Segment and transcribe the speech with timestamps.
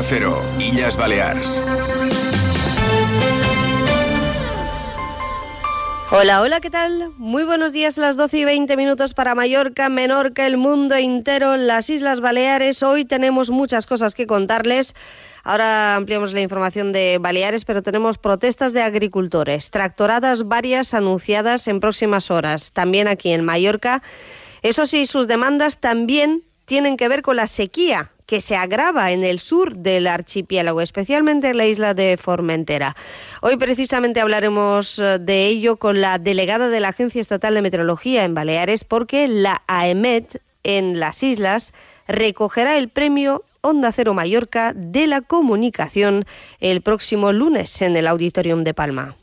[0.00, 0.40] Cero,
[0.96, 1.60] Balears.
[6.10, 7.10] Hola, hola, ¿qué tal?
[7.18, 11.90] Muy buenos días, las 12 y 20 minutos para Mallorca, Menorca, el mundo entero, las
[11.90, 12.82] Islas Baleares.
[12.82, 14.94] Hoy tenemos muchas cosas que contarles.
[15.44, 21.80] Ahora ampliamos la información de Baleares, pero tenemos protestas de agricultores, tractoradas varias anunciadas en
[21.80, 24.02] próximas horas, también aquí en Mallorca.
[24.62, 29.24] Eso sí, sus demandas también tienen que ver con la sequía que se agrava en
[29.24, 32.96] el sur del archipiélago, especialmente en la isla de Formentera.
[33.42, 38.24] Hoy precisamente hablaremos eh, de ello con la delegada de la Agencia Estatal de Meteorología
[38.24, 41.74] en Baleares, porque la AEMET en las islas
[42.08, 46.24] recogerá el premio Onda Cero Mallorca de la Comunicación
[46.58, 49.14] el próximo lunes en el Auditorium de Palma.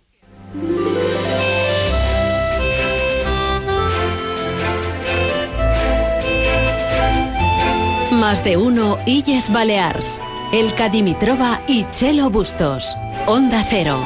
[8.20, 10.20] Más de uno Illes Balears.
[10.52, 12.98] El Cadimitrova y Chelo Bustos.
[13.28, 13.98] Onda Cero.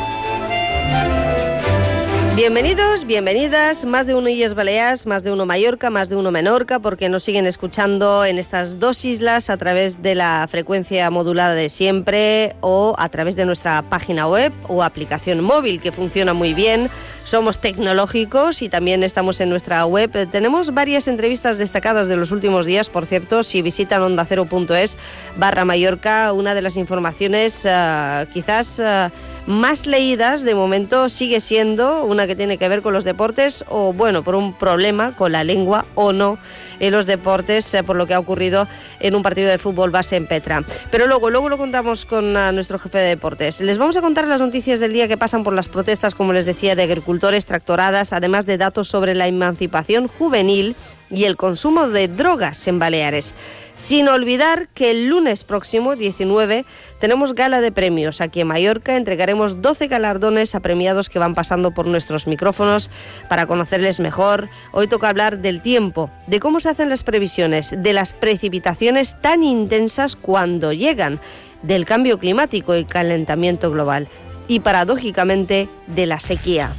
[2.35, 6.79] Bienvenidos, bienvenidas, más de uno Illes Baleares, más de uno Mallorca, más de uno Menorca,
[6.79, 11.69] porque nos siguen escuchando en estas dos islas a través de la frecuencia modulada de
[11.69, 16.89] siempre o a través de nuestra página web o aplicación móvil que funciona muy bien.
[17.25, 20.29] Somos tecnológicos y también estamos en nuestra web.
[20.29, 24.97] Tenemos varias entrevistas destacadas de los últimos días, por cierto, si visitan ondacero.es
[25.37, 28.79] barra Mallorca, una de las informaciones uh, quizás...
[28.79, 29.09] Uh,
[29.45, 33.91] más leídas de momento sigue siendo una que tiene que ver con los deportes o
[33.91, 36.37] bueno, por un problema con la lengua o no
[36.79, 38.67] en los deportes eh, por lo que ha ocurrido
[38.99, 40.63] en un partido de fútbol base en Petra.
[40.91, 43.59] Pero luego, luego lo contamos con nuestro jefe de deportes.
[43.59, 46.45] Les vamos a contar las noticias del día que pasan por las protestas, como les
[46.45, 50.75] decía, de agricultores, tractoradas, además de datos sobre la emancipación juvenil
[51.11, 53.35] y el consumo de drogas en Baleares.
[53.75, 56.65] Sin olvidar que el lunes próximo, 19,
[56.99, 58.19] tenemos gala de premios.
[58.19, 62.89] Aquí en Mallorca entregaremos 12 galardones a premiados que van pasando por nuestros micrófonos
[63.29, 64.49] para conocerles mejor.
[64.71, 69.43] Hoy toca hablar del tiempo, de cómo se hacen las previsiones, de las precipitaciones tan
[69.43, 71.19] intensas cuando llegan,
[71.61, 74.07] del cambio climático y calentamiento global
[74.47, 76.71] y paradójicamente de la sequía.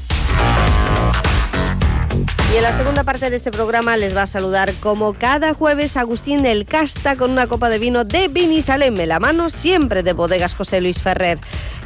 [2.55, 5.97] Y en la segunda parte de este programa les va a saludar como cada jueves
[5.97, 10.55] Agustín del Casta con una copa de vino de Vinisalem la mano, siempre de bodegas
[10.55, 11.41] José Luis Ferrer.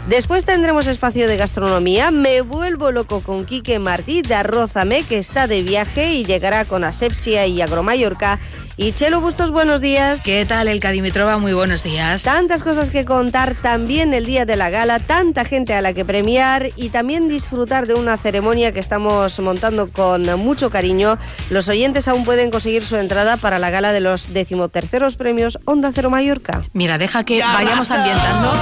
[0.06, 2.10] Después tendremos espacio de gastronomía.
[2.10, 6.84] Me vuelvo loco con Quique Martí de Arrózame, que está de viaje y llegará con
[6.84, 8.40] Asepsia y Agromallorca.
[8.80, 10.22] Y Chelo Bustos, buenos días.
[10.22, 11.36] ¿Qué tal, el Cadimitrova?
[11.38, 12.22] Muy buenos días.
[12.22, 16.04] Tantas cosas que contar también el día de la gala, tanta gente a la que
[16.04, 21.18] premiar y también disfrutar de una ceremonia que estamos montando con mucho cariño.
[21.50, 25.90] Los oyentes aún pueden conseguir su entrada para la gala de los decimoterceros premios Onda
[25.92, 26.62] Cero Mallorca.
[26.72, 28.52] Mira, deja que vayamos ambientando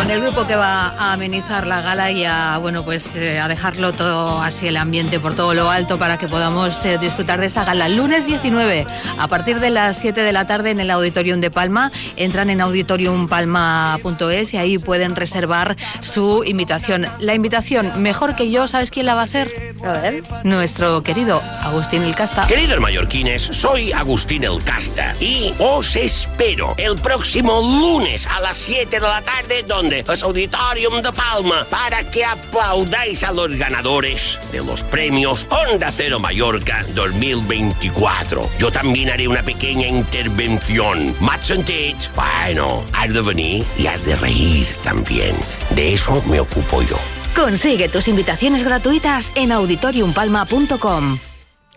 [0.00, 3.48] con el grupo que va a amenizar la gala y a, bueno, pues, eh, a
[3.48, 7.46] dejarlo todo así, el ambiente por todo lo alto para que podamos eh, disfrutar de
[7.48, 7.86] esa gala.
[7.90, 8.86] Lunes 19,
[9.18, 11.92] a partir de las 7 de la tarde en el Auditorium de Palma.
[12.16, 17.06] Entran en auditoriumpalma.es y ahí pueden reservar su invitación.
[17.18, 19.74] La invitación, mejor que yo, ¿sabes quién la va a hacer?
[19.84, 20.24] A ver.
[20.44, 22.46] Nuestro querido Agustín El Casta.
[22.46, 28.98] Queridos mallorquines, soy Agustín El Casta y os espero el próximo lunes a las 7
[28.98, 34.62] de la tarde donde es Auditorium de Palma para que aplaudáis a los ganadores de
[34.62, 38.48] los premios Onda Cero Mallorca 2024.
[38.58, 41.14] Yo también haré una pequeña intervención.
[41.20, 41.96] M'has sentit?
[42.14, 45.36] Bueno, has de venir y has de reír también.
[45.70, 46.96] De eso me ocupo yo.
[47.34, 51.29] Consigue tus invitaciones gratuitas en auditoriumpalma.com.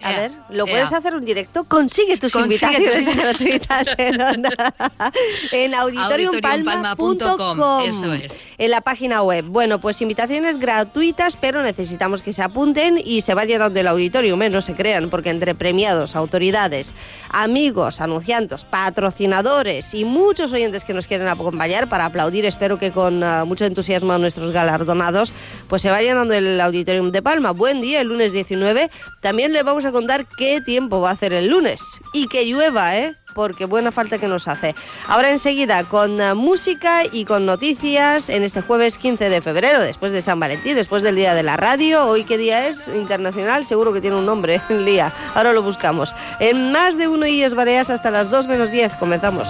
[0.03, 0.71] A Ea, ver, ¿lo ea.
[0.73, 1.63] puedes hacer un directo?
[1.63, 4.73] Consigue tus Consigue invitaciones tus- gratuitas en, onda-
[5.51, 7.81] en auditoriumpalma.com.
[7.85, 8.45] Eso es.
[8.57, 9.45] En la página web.
[9.45, 14.41] Bueno, pues invitaciones gratuitas, pero necesitamos que se apunten y se vayan al del auditorium,
[14.41, 14.49] ¿eh?
[14.49, 16.93] no se crean, porque entre premiados, autoridades,
[17.29, 23.23] amigos, anunciantes, patrocinadores y muchos oyentes que nos quieren acompañar para aplaudir, espero que con
[23.23, 25.33] ah, mucho entusiasmo a nuestros galardonados,
[25.67, 27.51] pues se vayan al del auditorium de Palma.
[27.51, 28.89] Buen día, el lunes 19.
[29.21, 32.97] También le vamos a contar qué tiempo va a hacer el lunes y que llueva,
[32.97, 33.15] ¿eh?
[33.33, 34.75] porque buena falta que nos hace.
[35.07, 40.11] Ahora enseguida con eh, música y con noticias en este jueves 15 de febrero, después
[40.11, 42.05] de San Valentín, después del Día de la Radio.
[42.05, 45.11] Hoy qué día es internacional, seguro que tiene un nombre el día.
[45.35, 46.13] Ahora lo buscamos.
[46.39, 49.47] En más de uno Illes Bareas hasta las 2 menos 10 comenzamos.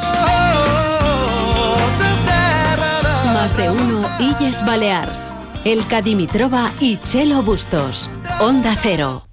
[3.25, 5.33] Más de uno Illes Balears.
[5.65, 8.09] El Cadimitrova y Chelo Bustos.
[8.39, 9.32] Onda Cero.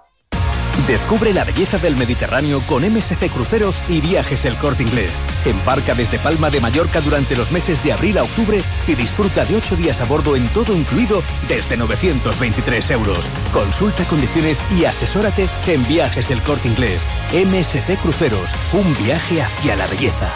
[0.87, 5.21] Descubre la belleza del Mediterráneo con MSC Cruceros y Viajes El Corte Inglés.
[5.45, 9.55] Embarca desde Palma de Mallorca durante los meses de abril a octubre y disfruta de
[9.55, 13.29] 8 días a bordo en todo incluido desde 923 euros.
[13.53, 17.09] Consulta condiciones y asesórate en Viajes El Corte Inglés.
[17.31, 20.33] MSC Cruceros, un viaje hacia la belleza.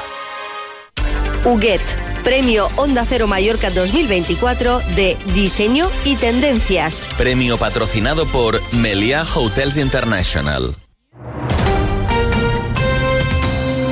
[1.43, 1.81] Huguet,
[2.25, 7.07] Premio Onda Cero Mallorca 2024 de Diseño y Tendencias.
[7.19, 10.73] Premio patrocinado por Meliá Hotels International.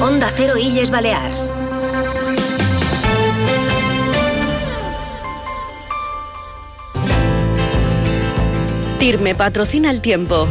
[0.01, 1.53] Onda Cero Illes Balears.
[8.97, 10.47] TIRME patrocina el tiempo.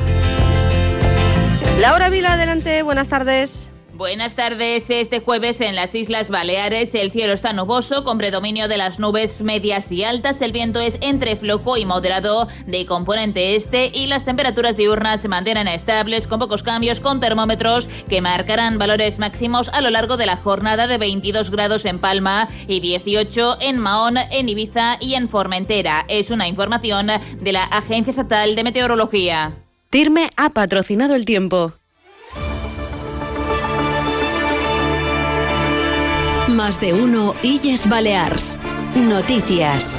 [1.81, 3.72] Laura Vila, adelante, buenas tardes.
[4.03, 4.91] Buenas tardes.
[4.91, 9.43] Este jueves en las Islas Baleares el cielo está nuboso con predominio de las nubes
[9.43, 10.43] medias y altas.
[10.43, 15.29] El viento es entre flojo y moderado de componente este y las temperaturas diurnas se
[15.29, 20.27] mantienen estables con pocos cambios con termómetros que marcarán valores máximos a lo largo de
[20.27, 25.29] la jornada de 22 grados en Palma y 18 en Mahón, en Ibiza y en
[25.29, 26.07] Formentera.
[26.09, 27.07] Es una información
[27.39, 29.53] de la Agencia Estatal de Meteorología.
[29.91, 31.75] TIRME ha patrocinado el tiempo.
[36.55, 38.59] Más de uno Illes Balears.
[38.95, 39.99] Noticias.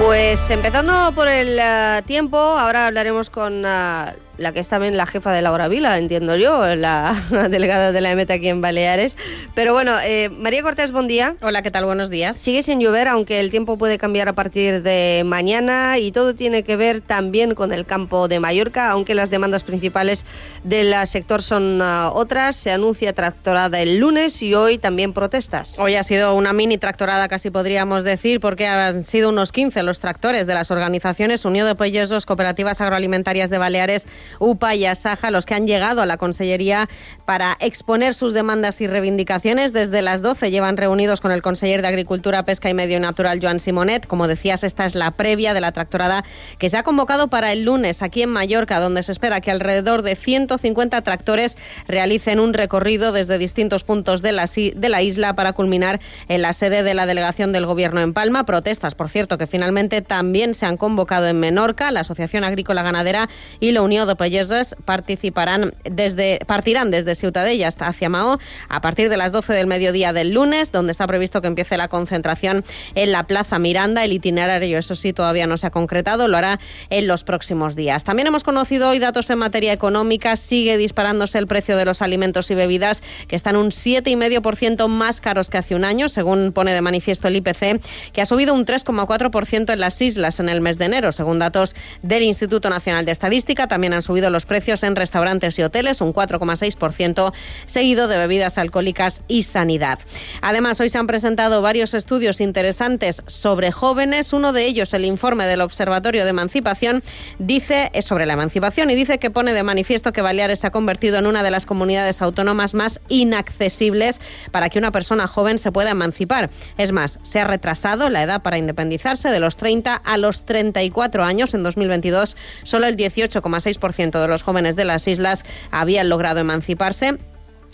[0.00, 5.06] Pues empezando por el eh, tiempo, ahora hablaremos con eh, la que es también la
[5.06, 7.16] jefa de Laura Vila, entiendo yo, la
[7.50, 9.16] delegada de la EMET aquí en Baleares.
[9.54, 11.36] Pero bueno, eh, María Cortés, buen día.
[11.40, 11.84] Hola, ¿qué tal?
[11.84, 12.36] Buenos días.
[12.36, 16.62] Sigue sin llover, aunque el tiempo puede cambiar a partir de mañana y todo tiene
[16.62, 20.26] que ver también con el campo de Mallorca, aunque las demandas principales
[20.64, 22.56] del sector son uh, otras.
[22.56, 25.78] Se anuncia tractorada el lunes y hoy también protestas.
[25.78, 30.00] Hoy ha sido una mini tractorada, casi podríamos decir, porque han sido unos 15 los
[30.00, 34.06] tractores de las organizaciones Unión de Pellesos, Cooperativas Agroalimentarias de Baleares,
[34.38, 36.88] UPA y Asaja los que han llegado a la Consellería
[37.24, 39.72] para exponer sus demandas y reivindicaciones.
[39.72, 43.60] Desde las 12 llevan reunidos con el conseller de Agricultura, Pesca y Medio Natural, Joan
[43.60, 44.06] Simonet.
[44.06, 46.24] Como decías, esta es la previa de la tractorada
[46.58, 50.02] que se ha convocado para el lunes aquí en Mallorca, donde se espera que alrededor
[50.02, 51.56] de 150 tractores
[51.88, 56.52] realicen un recorrido desde distintos puntos de la, de la isla para culminar en la
[56.52, 58.46] sede de la delegación del Gobierno en Palma.
[58.46, 63.28] Protestas, por cierto, que finalmente también se han convocado en Menorca, la Asociación Agrícola Ganadera
[63.60, 69.08] y la Unión de Pelleses participarán desde, partirán desde Ciutadella hasta hacia Mao a partir
[69.08, 73.12] de las 12 del mediodía del lunes, donde está previsto que empiece la concentración en
[73.12, 74.04] la Plaza Miranda.
[74.04, 76.58] El itinerario, eso sí, todavía no se ha concretado, lo hará
[76.90, 78.04] en los próximos días.
[78.04, 80.36] También hemos conocido hoy datos en materia económica.
[80.36, 85.48] Sigue disparándose el precio de los alimentos y bebidas, que están un 7,5% más caros
[85.48, 87.80] que hace un año, según pone de manifiesto el IPC,
[88.12, 91.74] que ha subido un 3,4% en las islas en el mes de enero, según datos
[92.02, 93.66] del Instituto Nacional de Estadística.
[93.66, 97.32] También han subido los precios en restaurantes y hoteles, un 4,6%,
[97.66, 99.98] seguido de bebidas alcohólicas y sanidad.
[100.40, 104.32] Además, hoy se han presentado varios estudios interesantes sobre jóvenes.
[104.32, 107.02] Uno de ellos, el informe del Observatorio de Emancipación,
[107.38, 110.70] dice es sobre la emancipación y dice que pone de manifiesto que Baleares se ha
[110.70, 114.20] convertido en una de las comunidades autónomas más inaccesibles
[114.50, 116.50] para que una persona joven se pueda emancipar.
[116.78, 121.24] Es más, se ha retrasado la edad para independizarse de los 30 a los 34
[121.24, 121.54] años.
[121.54, 127.18] En 2022, solo el 18,6% de los jóvenes de las islas habían logrado emanciparse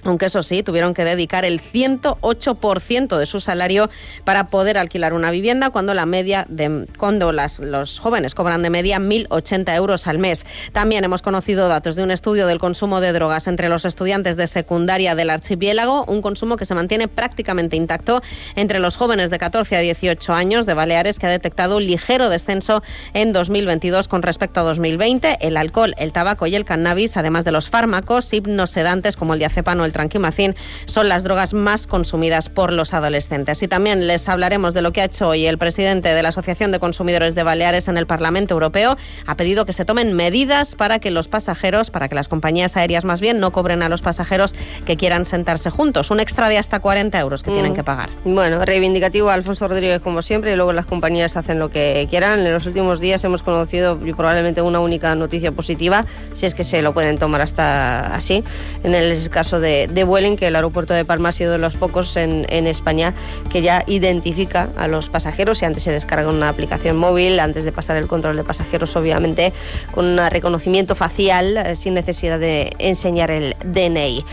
[0.04, 3.90] aunque eso sí, tuvieron que dedicar el 108% de su salario
[4.24, 8.70] para poder alquilar una vivienda cuando la media de cuando las, los jóvenes cobran de
[8.70, 10.44] media 1.080 euros al mes.
[10.72, 14.46] También hemos conocido datos de un estudio del consumo de drogas entre los estudiantes de
[14.46, 18.22] secundaria del archipiélago, un consumo que se mantiene prácticamente intacto
[18.56, 22.28] entre los jóvenes de 14 a 18 años de Baleares, que ha detectado un ligero
[22.28, 22.82] descenso
[23.14, 25.38] en 2022 con respecto a 2020.
[25.40, 29.80] El alcohol, el tabaco y el cannabis, además de los fármacos hipnosedantes como el diazepam
[29.80, 30.54] o el tranquimacín
[30.86, 33.62] son las drogas más consumidas por los adolescentes.
[33.62, 36.72] Y también les hablaremos de lo que ha hecho hoy el presidente de la Asociación
[36.72, 38.96] de Consumidores de Baleares en el Parlamento Europeo.
[39.26, 43.04] Ha pedido que se tomen medidas para que los pasajeros, para que las compañías aéreas
[43.04, 46.10] más bien, no cobren a los pasajeros que quieran sentarse juntos.
[46.10, 47.74] Un extra de hasta 40 euros que tienen Mm.
[47.76, 48.10] que pagar.
[48.24, 52.40] Bueno, reivindicativo a Alfonso Rodríguez como siempre y luego las compañías hacen lo que quieran.
[52.40, 56.82] En los últimos días hemos conocido probablemente una única noticia positiva, si es que se
[56.82, 58.44] lo pueden tomar hasta así.
[58.82, 61.76] En el caso de, de Vueling, que el aeropuerto de Palma ha sido de los
[61.76, 63.14] pocos en, en España
[63.50, 67.72] que ya identifica a los pasajeros y antes se descarga una aplicación móvil, antes de
[67.72, 69.52] pasar el control de pasajeros, obviamente,
[69.94, 74.24] con un reconocimiento facial eh, sin necesidad de enseñar el DNI.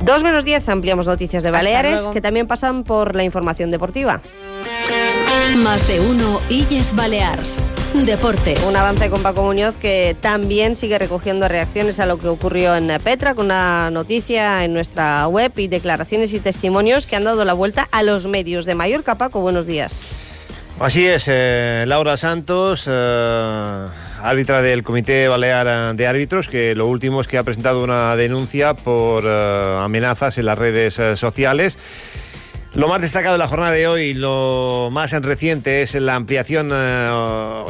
[0.00, 4.22] Dos menos 10 ampliamos noticias de Baleares que también pasan por la información deportiva.
[5.56, 7.64] Más de uno Illes Balears.
[8.04, 8.66] Deportes.
[8.66, 12.88] Un avance con Paco Muñoz que también sigue recogiendo reacciones a lo que ocurrió en
[13.02, 17.52] Petra, con una noticia en nuestra web y declaraciones y testimonios que han dado la
[17.52, 19.14] vuelta a los medios de Mallorca.
[19.16, 20.24] Paco, buenos días.
[20.80, 23.86] Así es, eh, Laura Santos, eh,
[24.24, 28.74] árbitra del Comité Balear de Árbitros, que lo último es que ha presentado una denuncia
[28.74, 31.78] por eh, amenazas en las redes eh, sociales.
[32.76, 37.08] Lo más destacado de la jornada de hoy, lo más reciente, es la ampliación eh,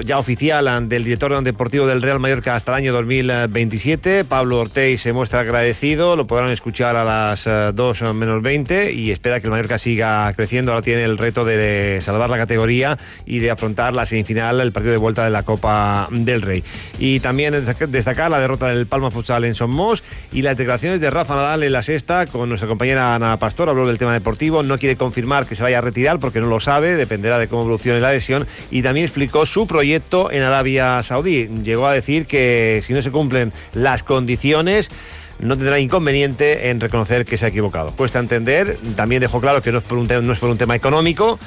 [0.07, 4.25] ya oficial eh, del director deportivo del Real Mallorca hasta el año 2027.
[4.25, 9.11] Pablo Ortez se muestra agradecido, lo podrán escuchar a las eh, 2 menos 20 y
[9.11, 10.73] espera que el Mallorca siga creciendo.
[10.73, 12.97] Ahora tiene el reto de salvar la categoría
[13.27, 16.65] y de afrontar la semifinal, el partido de vuelta de la Copa del Rey.
[16.99, 21.11] Y también destaca- destacar la derrota del Palma Futsal en Somos y las declaraciones de
[21.11, 23.69] Rafa Nadal en la sexta con nuestra compañera Ana Pastor.
[23.69, 26.61] Habló del tema deportivo, no quiere confirmar que se vaya a retirar porque no lo
[26.61, 28.47] sabe, dependerá de cómo evolucione la lesión.
[28.71, 31.49] Y también explicó su proyecto en Arabia Saudí.
[31.63, 34.89] Llegó a decir que si no se cumplen las condiciones
[35.41, 37.93] no tendrá inconveniente en reconocer que se ha equivocado.
[37.97, 40.77] Cuesta entender, también dejó claro que no es por un, no es por un tema
[40.77, 41.39] económico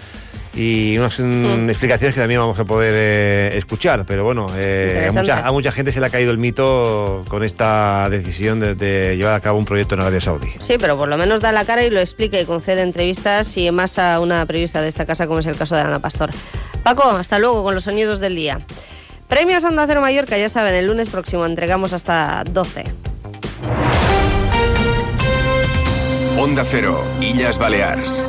[0.57, 4.05] y unas mm, explicaciones que también vamos a poder eh, escuchar.
[4.07, 7.43] Pero bueno, eh, a, mucha, a mucha gente se le ha caído el mito con
[7.43, 10.49] esta decisión de, de llevar a cabo un proyecto en Arabia Saudí.
[10.57, 13.69] Sí, pero por lo menos da la cara y lo explica y concede entrevistas y
[13.69, 16.31] más a una periodista de esta casa como es el caso de Ana Pastor.
[16.81, 18.61] Paco, hasta luego con los sonidos del día.
[19.27, 22.85] Premios Onda Cero Mallorca, ya saben, el lunes próximo entregamos hasta 12.
[26.39, 28.23] Onda Cero, Illas Balears.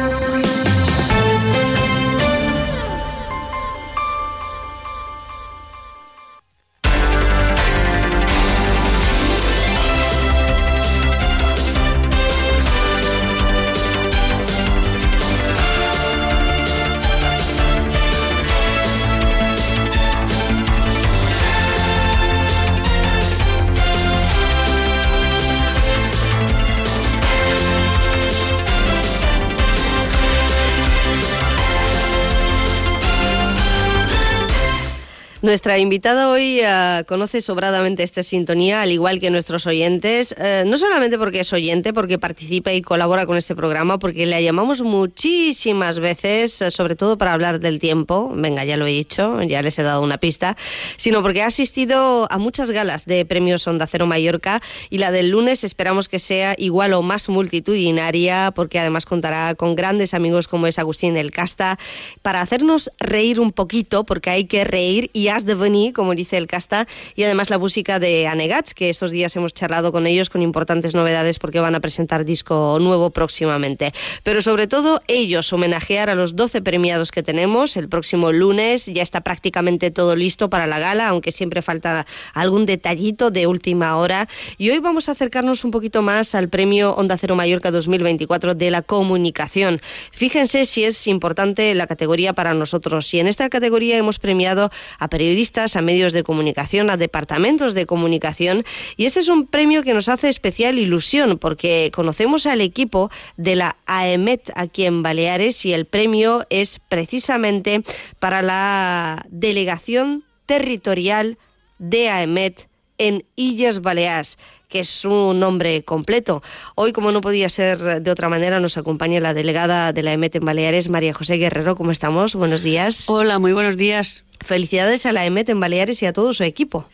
[35.49, 40.77] Nuestra invitada hoy eh, conoce sobradamente esta sintonía, al igual que nuestros oyentes, eh, no
[40.77, 46.01] solamente porque es oyente, porque participa y colabora con este programa, porque la llamamos muchísimas
[46.01, 49.79] veces, eh, sobre todo para hablar del tiempo, venga, ya lo he dicho, ya les
[49.79, 50.55] he dado una pista,
[50.99, 55.31] sino porque ha asistido a muchas galas de premios Onda Cero Mallorca y la del
[55.31, 60.67] lunes esperamos que sea igual o más multitudinaria, porque además contará con grandes amigos como
[60.67, 61.79] es Agustín del Casta,
[62.21, 66.47] para hacernos reír un poquito, porque hay que reír y de venir, como dice el
[66.47, 70.43] Casta, y además la música de Anegats, que estos días hemos charlado con ellos con
[70.43, 73.93] importantes novedades porque van a presentar disco nuevo próximamente.
[74.23, 79.03] Pero sobre todo ellos homenajear a los 12 premiados que tenemos el próximo lunes, ya
[79.03, 84.29] está prácticamente todo listo para la gala, aunque siempre falta algún detallito de última hora.
[84.57, 88.71] Y hoy vamos a acercarnos un poquito más al premio Onda Cero Mallorca 2024 de
[88.71, 89.81] la comunicación.
[90.13, 93.13] Fíjense si es importante la categoría para nosotros.
[93.15, 97.87] Y en esta categoría hemos premiado a periodistas, a medios de comunicación, a departamentos de
[97.87, 98.63] comunicación.
[98.97, 103.57] Y este es un premio que nos hace especial ilusión porque conocemos al equipo de
[103.57, 107.83] la AEMET aquí en Baleares y el premio es precisamente
[108.21, 111.37] para la delegación territorial
[111.81, 116.43] de AEMET en Illes Baleares que es un nombre completo.
[116.75, 120.37] Hoy, como no podía ser de otra manera, nos acompaña la delegada de la EMET
[120.37, 121.75] en Baleares, María José Guerrero.
[121.75, 122.35] ¿Cómo estamos?
[122.35, 123.09] Buenos días.
[123.09, 124.25] Hola, muy buenos días.
[124.45, 126.87] Felicidades a la EMET en Baleares y a todo su equipo.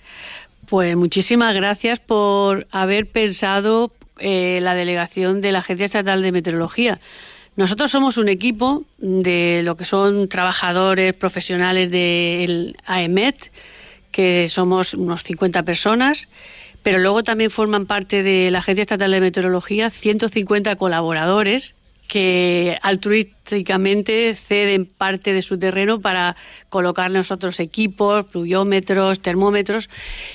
[0.68, 3.90] Pues muchísimas gracias por haber pensado
[4.20, 7.00] eh, la delegación de la Agencia Estatal de Meteorología.
[7.56, 13.50] Nosotros somos un equipo de lo que son trabajadores profesionales del AEMET,
[14.12, 16.28] que somos unos 50 personas,
[16.84, 21.74] pero luego también forman parte de la Agencia Estatal de Meteorología 150 colaboradores
[22.08, 26.36] que altruísticamente ceden parte de su terreno para
[26.68, 29.88] colocar nosotros equipos, pluviómetros, termómetros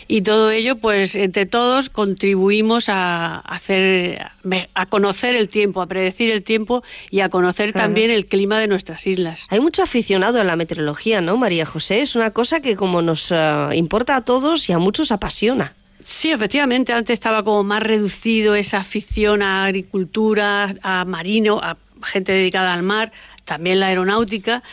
[0.07, 4.31] y todo ello, pues entre todos contribuimos a hacer,
[4.73, 8.67] a conocer el tiempo, a predecir el tiempo y a conocer también el clima de
[8.67, 9.45] nuestras islas.
[9.49, 12.01] Hay mucho aficionado a la meteorología, ¿no, María José?
[12.01, 15.75] Es una cosa que como nos uh, importa a todos y a muchos apasiona.
[16.11, 22.31] Sí, efectivamente, antes estaba como más reducido esa afición a agricultura, a marino, a gente
[22.31, 23.11] dedicada al mar,
[23.45, 24.63] también la aeronáutica,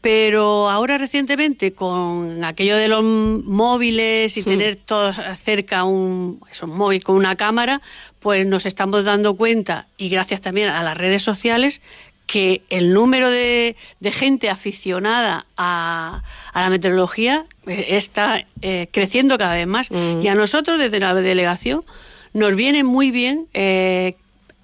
[0.00, 4.44] pero ahora recientemente con aquello de los móviles y hmm.
[4.44, 7.82] tener todos cerca un móvil con una cámara,
[8.20, 11.82] pues nos estamos dando cuenta y gracias también a las redes sociales
[12.26, 13.76] que el número de,
[14.12, 16.22] gente aficionada a,
[16.54, 19.90] la meteorología eh, está eh, creciendo cada vez más.
[19.90, 20.22] Mm.
[20.22, 21.84] Y a nosotros, desde la delegación,
[22.32, 24.14] nos viene muy bien eh,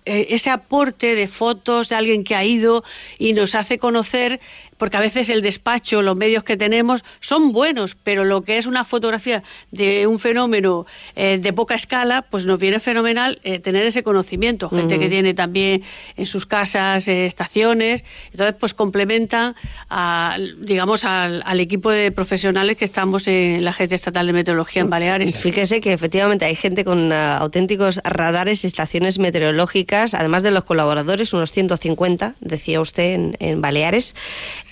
[0.05, 2.83] ese aporte de fotos de alguien que ha ido
[3.19, 4.41] y nos hace conocer
[4.81, 8.65] porque a veces el despacho, los medios que tenemos son buenos, pero lo que es
[8.65, 13.85] una fotografía de un fenómeno eh, de poca escala, pues nos viene fenomenal eh, tener
[13.85, 14.71] ese conocimiento.
[14.71, 15.83] Gente que tiene también
[16.17, 19.55] en sus casas eh, estaciones, entonces pues complementan,
[19.91, 24.89] a, digamos, al, equipo de profesionales que estamos en la Agencia Estatal de Meteorología en
[24.89, 25.43] Baleares.
[25.43, 31.53] Fíjese que efectivamente hay gente con auténticos radares, estaciones meteorológicas, además de los colaboradores, unos
[31.53, 34.15] 150, decía usted, en, en Baleares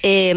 [0.03, 0.35] eh,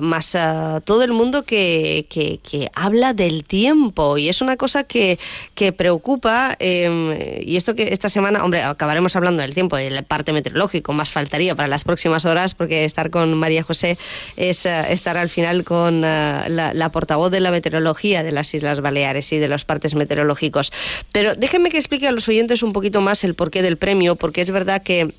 [0.00, 0.36] más
[0.84, 5.18] todo el mundo que, que, habla del tiempo y es una cosa que,
[5.54, 10.32] que preocupa em, y esto que esta semana, hombre, acabaremos hablando del tiempo, del parte
[10.32, 13.98] meteorológico, más faltaría para las próximas horas porque estar con María José
[14.36, 18.52] es eh, estar al final con eh, la, la portavoz de la meteorología de las
[18.54, 20.72] Islas Baleares y de los partes meteorológicos.
[21.12, 24.42] Pero déjenme que explique a los oyentes un poquito más el porqué del premio, porque
[24.42, 25.12] es verdad que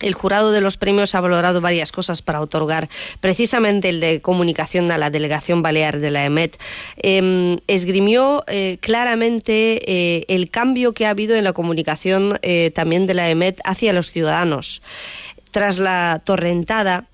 [0.00, 2.88] el jurado de los premios ha valorado varias cosas para otorgar
[3.20, 6.58] precisamente el de comunicación a la delegación balear de la EMET.
[6.96, 13.06] Em, esgrimió eh, claramente eh, el cambio que ha habido en la comunicación eh, también
[13.06, 14.82] de la EMET hacia los ciudadanos.
[15.52, 17.06] Tras la torrentada,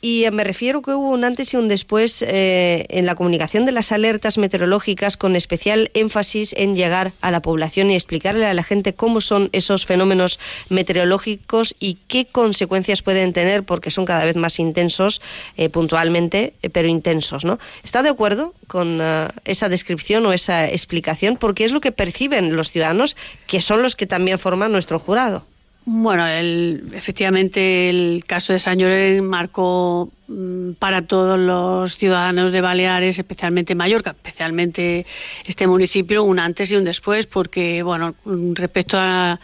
[0.00, 3.72] y me refiero que hubo un antes y un después eh, en la comunicación de
[3.72, 8.62] las alertas meteorológicas con especial énfasis en llegar a la población y explicarle a la
[8.62, 14.36] gente cómo son esos fenómenos meteorológicos y qué consecuencias pueden tener porque son cada vez
[14.36, 15.20] más intensos
[15.56, 17.44] eh, puntualmente, eh, pero intensos.
[17.44, 17.58] ¿no?
[17.82, 19.00] ¿Está de acuerdo con
[19.44, 21.36] esa descripción o esa explicación?
[21.36, 25.44] Porque es lo que perciben los ciudadanos que son los que también forman nuestro jurado.
[25.88, 33.20] Bueno, efectivamente el caso de San Llorén marcó mm, para todos los ciudadanos de Baleares,
[33.20, 35.06] especialmente Mallorca, especialmente
[35.46, 38.16] este municipio, un antes y un después, porque, bueno,
[38.54, 39.38] respecto a,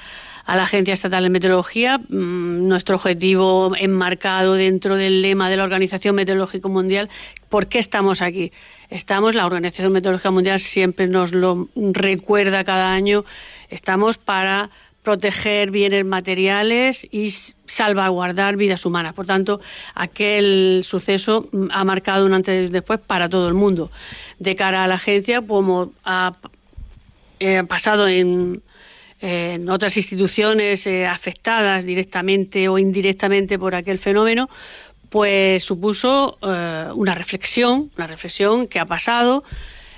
[0.49, 6.17] la Agencia Estatal de Meteorología, mm, nuestro objetivo enmarcado dentro del lema de la Organización
[6.17, 7.09] Meteorológica Mundial,
[7.51, 8.51] ¿por qué estamos aquí?
[8.91, 13.25] Estamos, la Organización Meteorológica Mundial siempre nos lo recuerda cada año,
[13.71, 14.71] estamos para
[15.03, 19.15] proteger bienes materiales y salvaguardar vidas humanas.
[19.15, 19.61] Por tanto,
[19.95, 23.91] aquel suceso ha marcado un antes y después para todo el mundo.
[24.39, 26.35] De cara a la agencia, como ha
[27.41, 28.63] eh, pasado en,
[29.69, 34.51] otras instituciones eh, afectadas directamente o indirectamente por aquel fenómeno,
[35.11, 39.45] pues supuso eh, una reflexión, una reflexión que ha pasado,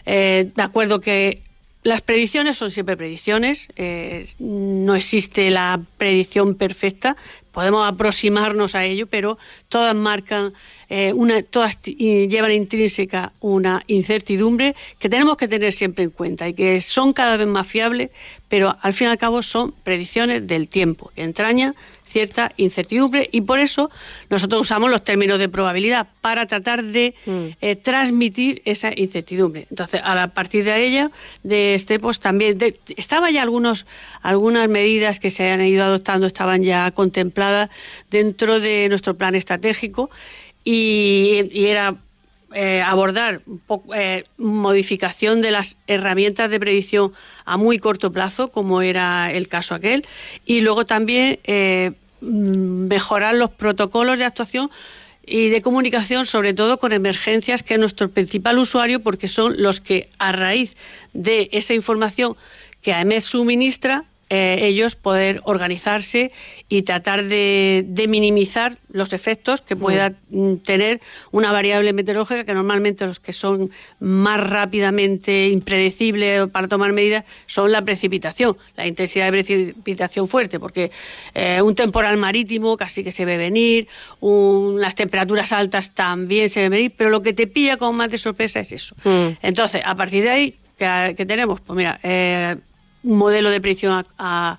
[0.05, 1.41] de acuerdo que
[1.85, 7.15] las predicciones son siempre predicciones, eh, no existe la predicción perfecta,
[7.53, 9.37] podemos aproximarnos a ello, pero
[9.69, 10.55] todas marcan,
[10.89, 16.55] eh, una, todas llevan intrínseca una incertidumbre que tenemos que tener siempre en cuenta y
[16.55, 18.11] que son cada vez más fiables,
[18.49, 21.77] pero al fin y al cabo son predicciones del tiempo, que entrañan
[22.15, 23.91] cierta incertidumbre y por eso
[24.31, 27.47] nosotros usamos los términos de probabilidad para tratar de mm.
[27.61, 29.67] eh, transmitir esa incertidumbre.
[29.69, 31.11] Entonces, a partir de ella,
[31.43, 32.57] de este, pues también
[32.97, 33.85] estaba ya algunos,
[34.23, 37.69] algunas medidas que se han ido adoptando, estaban ya contempladas
[38.11, 40.09] dentro de nuestro plan estratégico
[40.63, 41.97] y, era
[42.55, 43.41] eh, abordar
[43.97, 47.13] eh, modificación de las herramientas de predicción
[47.45, 50.07] a muy corto plazo, como era el caso aquel,
[50.47, 51.41] y luego también
[52.25, 54.71] mejorar los protocolos de actuación
[55.27, 59.81] y de comunicación, sobre todo con emergencias, que es nuestro principal usuario, porque son los
[59.81, 60.77] que a raíz
[61.13, 62.37] de esa información
[62.83, 64.05] que AEMES suministra,
[64.37, 66.33] eh, ellos poder organizarse
[66.69, 73.07] y tratar de, minimizar los efectos que pueda mm, tener una variable meteorológica que normalmente
[73.07, 73.71] los que son
[74.01, 80.91] más rápidamente impredecibles para tomar medidas son la precipitación, la intensidad de precipitación fuerte, porque
[81.33, 83.87] eh, un temporal marítimo casi que se ve venir,
[84.21, 88.19] las temperaturas altas también se ven venir, pero lo que te pilla con más de
[88.19, 88.97] sorpresa es eso.
[89.05, 89.29] Mm.
[89.43, 91.61] Entonces, a partir de ahí, ¿qué, tenemos?
[91.61, 92.57] Pues mira, eh,
[93.05, 94.59] un modelo de predicción a,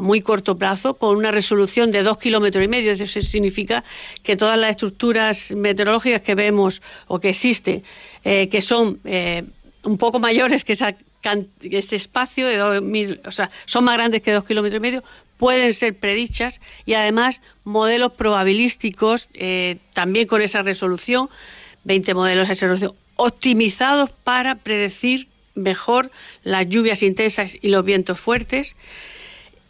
[0.00, 2.92] muy corto plazo con una resolución de dos kilómetros y medio.
[2.92, 3.82] Eso significa
[4.22, 7.82] que todas las estructuras meteorológicas que vemos o que existen,
[8.22, 9.42] eh, que son eh,
[9.82, 14.32] un poco mayores que ese espacio de dos mil, o sea, son más grandes que
[14.32, 15.02] dos kilómetros y medio,
[15.38, 21.30] pueden ser predichas y además modelos probabilísticos eh, también con esa resolución,
[21.84, 26.10] 20 modelos de resolución, optimizados para predecir mejor
[26.42, 28.76] las lluvias intensas y los vientos fuertes.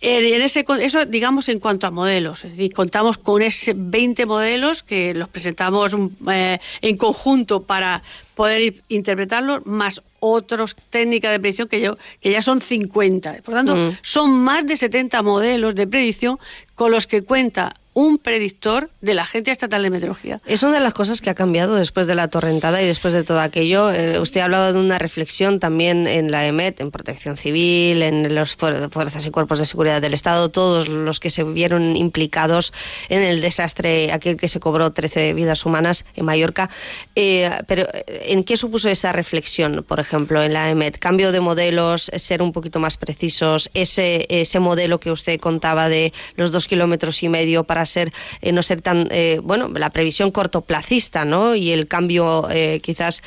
[0.03, 2.45] En ese, eso, digamos, en cuanto a modelos.
[2.47, 5.95] Es decir, contamos con ese 20 modelos que los presentamos
[6.33, 8.03] eh, en conjunto para
[8.35, 13.43] poder interpretarlos, más otras técnicas de predicción que, yo, que ya son 50.
[13.45, 13.99] Por lo tanto, mm.
[14.01, 16.39] son más de 70 modelos de predicción
[16.75, 20.41] con los que cuenta un predictor de la Agencia Estatal de Meteorología.
[20.47, 23.25] Es una de las cosas que ha cambiado después de la torrentada y después de
[23.25, 23.93] todo aquello.
[23.93, 28.35] Eh, usted ha hablado de una reflexión también en la EMET, en Protección Civil, en
[28.35, 32.73] las fuerzas y cuerpos de seguridad del Estado, todos los que se vieron implicados
[33.11, 36.71] en el desastre, aquel que se cobró 13 vidas humanas en Mallorca.
[37.17, 40.99] Eh, pero, eh, ¿en qué supuso esa reflexión, por ejemplo, en la EMET?
[40.99, 43.69] ¿Cambio de modelos, ser un poquito más precisos?
[43.75, 48.53] Ese, ese modelo que usted contaba de los dos kilómetros y medio para ser eh,
[48.53, 53.23] no ser tan eh, bueno la previsión cortoplacista no y el cambio eh, quizás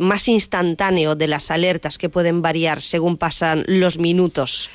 [0.00, 4.70] más instantáneo de las alertas que pueden variar según pasan los minutos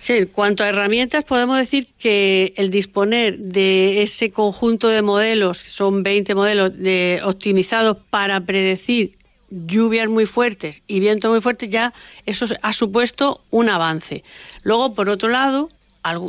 [0.00, 5.58] Sí, en cuanto a herramientas, podemos decir que el disponer de ese conjunto de modelos,
[5.58, 9.18] son 20 modelos de, optimizados para predecir
[9.50, 11.92] lluvias muy fuertes y vientos muy fuertes, ya
[12.24, 14.24] eso ha supuesto un avance.
[14.62, 15.68] Luego, por otro lado,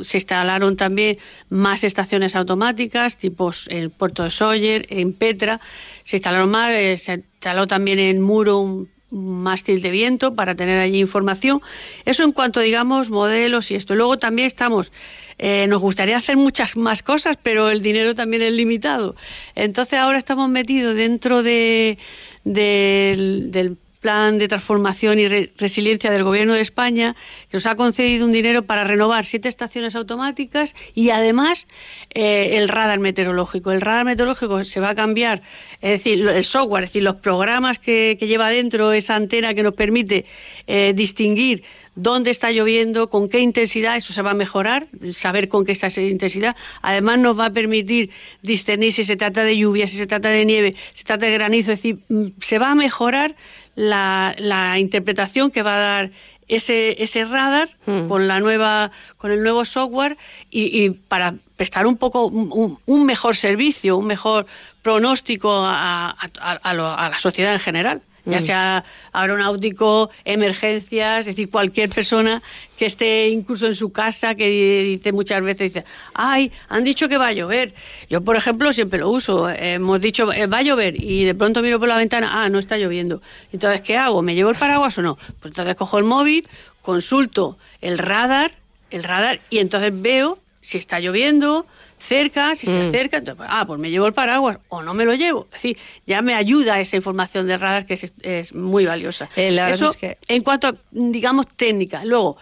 [0.04, 1.18] se instalaron también
[1.50, 5.60] más estaciones automáticas, tipos en el puerto de Sawyer, en Petra.
[6.04, 10.80] Se instalaron más, eh, se instaló también en Muro un, mástil de viento para tener
[10.80, 11.62] allí información.
[12.06, 13.94] Eso en cuanto, digamos, modelos y esto.
[13.94, 14.92] Luego también estamos,
[15.38, 19.16] eh, nos gustaría hacer muchas más cosas, pero el dinero también es limitado.
[19.54, 21.98] Entonces ahora estamos metidos dentro de,
[22.46, 27.16] del Plan de Transformación y Resiliencia del Gobierno de España,
[27.50, 31.68] que nos ha concedido un dinero para renovar siete estaciones automáticas y además
[32.10, 33.72] eh, el radar meteorológico.
[33.72, 35.44] El radar meteorológico se va a cambiar,
[35.82, 39.74] es decir, el software, es decir, los programas que, lleva dentro esa antena que nos
[39.74, 40.26] permite
[40.66, 41.64] eh, distinguir
[41.96, 45.88] dónde está lloviendo, con qué intensidad, eso se va a mejorar, saber con qué está
[45.88, 46.56] esa intensidad.
[46.82, 48.10] Además nos va a permitir
[48.42, 51.34] discernir si se trata de lluvia, si se trata de nieve, si se trata de
[51.34, 53.36] granizo, es decir, mm, se va a mejorar
[53.76, 56.12] la, interpretación que va a dar
[56.48, 58.08] ese, ese radar hmm.
[58.08, 60.18] con la nueva con el nuevo software
[60.50, 64.46] y, para prestar un poco un, mejor servicio un mejor
[64.82, 68.42] pronóstico a, a, la sociedad en general ya mm.
[68.42, 72.42] sea aeronáutico, emergencias, es decir, cualquier persona
[72.78, 74.48] que esté incluso en su casa, que
[74.84, 77.74] dice muchas veces, dice, ay, han dicho que va a llover.
[78.10, 79.50] Yo, por ejemplo, siempre lo uso.
[79.50, 82.60] Hemos dicho, eh, va a llover, y de pronto miro por la ventana, ah, no
[82.60, 83.22] está lloviendo.
[83.54, 84.22] Entonces, ¿qué hago?
[84.22, 85.16] ¿Me llevo el paraguas o no?
[85.40, 86.48] Pues entonces cojo el móvil,
[86.82, 88.54] consulto el radar,
[88.90, 91.66] el radar, y entonces veo si está lloviendo,
[91.98, 92.90] cerca, si se mm.
[92.90, 95.46] acerca, entonces, ah, pues me llevo el paraguas o no me lo llevo.
[95.48, 99.30] Es decir, ya me ayuda esa información de radar que es, muy valiosa.
[99.36, 99.92] Eh, Eso
[100.28, 102.06] en cuanto a, digamos, técnica.
[102.06, 102.38] Luego,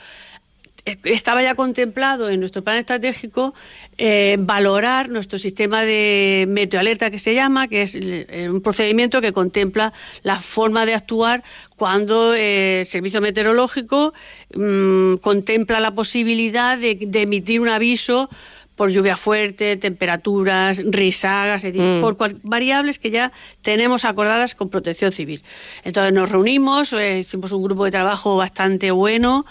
[1.04, 3.54] estaba ya contemplado en nuestro plan estratégico
[3.98, 9.94] eh, valorar nuestro sistema de meteoalerta que se llama, que es un procedimiento que contempla
[10.24, 11.44] la forma de actuar
[11.76, 14.14] cuando el servicio meteorológico
[14.54, 18.30] mm, contempla la posibilidad de emitir un aviso
[18.80, 22.00] por lluvia fuerte, temperaturas, risagas, mm.
[22.00, 25.44] por variables que ya tenemos acordadas con Protección Civil.
[25.84, 29.46] Entonces nos reunimos, eh, hicimos un grupo de trabajo bastante bueno,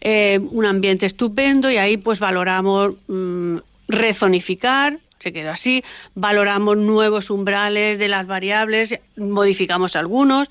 [0.00, 5.84] eh, un ambiente estupendo y ahí pues valoramos mm, rezonificar, se quedó así.
[6.16, 10.50] Valoramos nuevos umbrales de las variables, modificamos algunos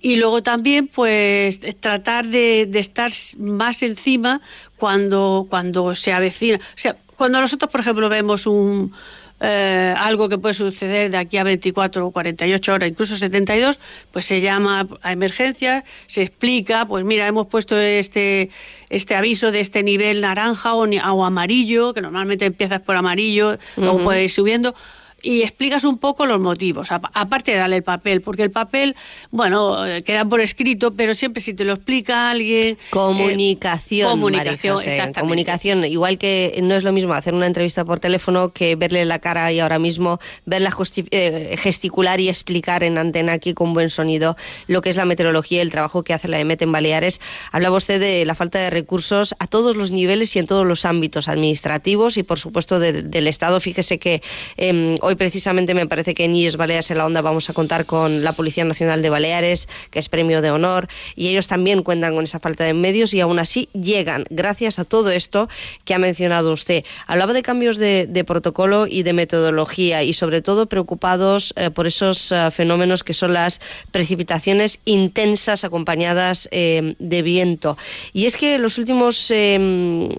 [0.00, 4.40] y luego también pues tratar de, de estar más encima
[4.76, 6.58] cuando, cuando se avecina.
[6.58, 8.92] O sea, cuando nosotros, por ejemplo, vemos un
[9.38, 13.78] eh, algo que puede suceder de aquí a 24 o 48 horas, incluso 72,
[14.10, 18.50] pues se llama a emergencias, se explica, pues mira, hemos puesto este,
[18.90, 23.98] este aviso de este nivel naranja o, o amarillo, que normalmente empiezas por amarillo, luego
[23.98, 24.74] puedes ir subiendo
[25.22, 28.96] y explicas un poco los motivos, aparte de darle el papel, porque el papel,
[29.30, 32.76] bueno, eh, queda por escrito, pero siempre si te lo explica alguien...
[32.90, 35.20] Comunicación, eh, comunicación, exactamente.
[35.20, 39.20] Comunicación, igual que no es lo mismo hacer una entrevista por teléfono que verle la
[39.20, 40.76] cara y ahora mismo verla
[41.10, 45.58] eh, gesticular y explicar en antena aquí con buen sonido lo que es la meteorología
[45.58, 47.20] y el trabajo que hace la EMET en Baleares.
[47.52, 50.84] Hablaba usted de la falta de recursos a todos los niveles y en todos los
[50.84, 53.60] ámbitos administrativos y por supuesto del Estado.
[53.60, 54.22] Fíjese que
[54.56, 57.86] em, hoy Precisamente me parece que en IES Baleares en la Onda vamos a contar
[57.86, 62.14] con la Policía Nacional de Baleares, que es premio de honor, y ellos también cuentan
[62.14, 65.48] con esa falta de medios y aún así llegan, gracias a todo esto
[65.84, 66.84] que ha mencionado usted.
[67.06, 72.30] Hablaba de cambios de, protocolo y de metodología y sobre todo preocupados eh, por esos
[72.30, 77.76] eh, fenómenos que son las precipitaciones intensas acompañadas eh, de viento.
[78.12, 79.32] Y es que en los últimos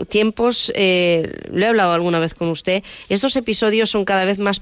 [0.09, 4.61] tiempos, lo he hablado alguna vez con usted, estos episodios son cada vez más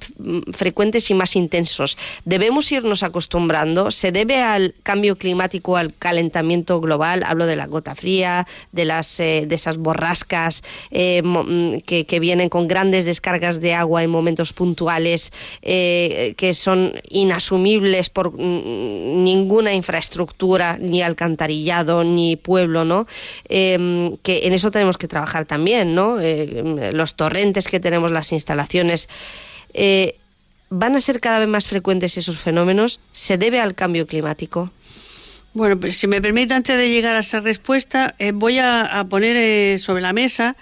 [0.54, 1.98] frecuentes y más intensos.
[2.26, 3.92] Debemos irnos acostumbrando.
[3.92, 7.24] Se debe al cambio climático, al calentamiento global.
[7.26, 12.50] Hablo de la gota fría, de las eh, de esas borrascas eh, mm, que, vienen
[12.50, 15.32] con grandes descargas de agua en momentos puntuales
[15.64, 23.08] eh, que son inasumibles por mm, ninguna infraestructura, ni alcantarillado, ni pueblo, ¿no?
[23.50, 26.18] Em, que en eso tenemos que trabajar también, ¿no?
[26.92, 29.10] los torrentes que tenemos, las instalaciones.
[29.74, 30.16] Eh,
[30.70, 33.02] ¿Van a ser cada vez más frecuentes esos fenómenos?
[33.12, 34.72] ¿Se debe al cambio climático?
[35.54, 39.36] Bueno, pues si me permite, antes de llegar a esa respuesta, eh, voy a, poner
[39.36, 40.56] eh, sobre la mesa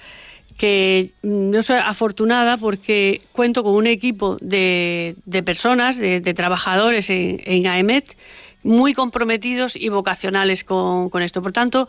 [0.58, 8.18] que no soy afortunada porque cuento con un equipo de, personas, de, trabajadores en, AEMET,
[8.64, 11.42] muy comprometidos y vocacionales con, esto.
[11.42, 11.88] Por tanto,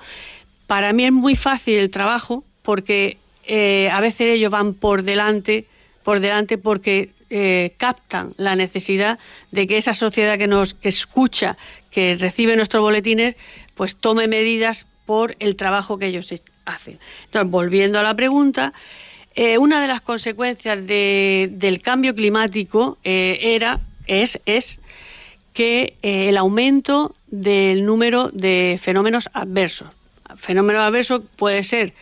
[0.66, 3.16] para mí es muy fácil el trabajo porque
[3.90, 5.66] a veces ellos van por delante,
[6.02, 9.18] por delante porque eh, captan la necesidad
[9.50, 11.56] de que esa sociedad que nos que escucha,
[11.90, 13.36] que recibe nuestros boletines,
[13.74, 16.32] pues tome medidas por el trabajo que ellos
[16.64, 16.98] hacen.
[17.26, 18.72] Entonces, volviendo a la pregunta,
[19.34, 24.80] eh, una de las consecuencias del cambio climático eh, era, es, es
[25.52, 29.88] que el aumento del número de fenómenos adversos.
[30.36, 31.92] Fenómeno adverso puede ser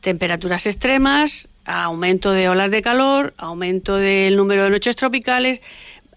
[0.00, 5.60] temperaturas extremas, aumento de olas de calor, aumento del número de noches tropicales,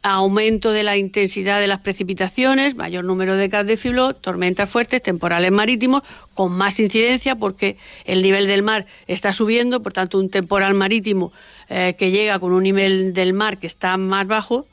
[0.01, 5.01] aumento de la intensidad de las precipitaciones, mayor número de cas de fiblo, tormentas fuertes,
[5.01, 10.29] temporales marítimos, con más incidencia porque el nivel del mar está subiendo, por tanto un
[10.29, 11.33] temporal marítimo
[11.69, 14.65] eh, que llega con un nivel del mar que está más bajo,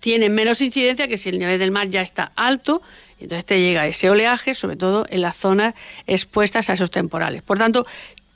[0.00, 2.82] tiene menos incidencia que si el nivel del mar ya está alto,
[3.20, 5.74] entonces te llega ese oleaje, sobre todo en las zonas
[6.06, 7.42] expuestas a esos temporales.
[7.42, 7.86] Por tanto,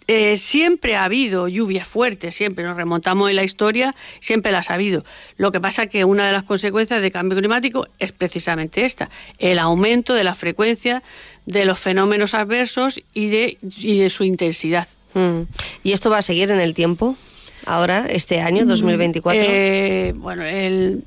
[0.06, 4.74] eh, siempre ha habido lluvias fuertes, siempre nos remontamos en la historia, siempre las ha
[4.74, 5.02] habido.
[5.38, 9.08] Lo que pasa es que una de las consecuencias del cambio climático es precisamente esta,
[9.38, 11.02] el aumento de la frecuencia
[11.46, 14.88] de los fenómenos adversos y de, y de su intensidad.
[15.14, 15.42] Mm.
[15.82, 17.16] ¿Y esto va a seguir en el tiempo?
[17.64, 19.42] Ahora, este año, 2024.
[19.42, 21.04] Mm, eh, bueno, el,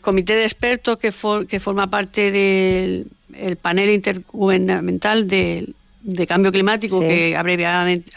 [0.00, 1.12] comité de expertos que,
[1.48, 3.06] que forma parte del
[3.60, 5.74] panel intergubernamental del
[6.04, 8.10] de cambio climático, que abreviadamente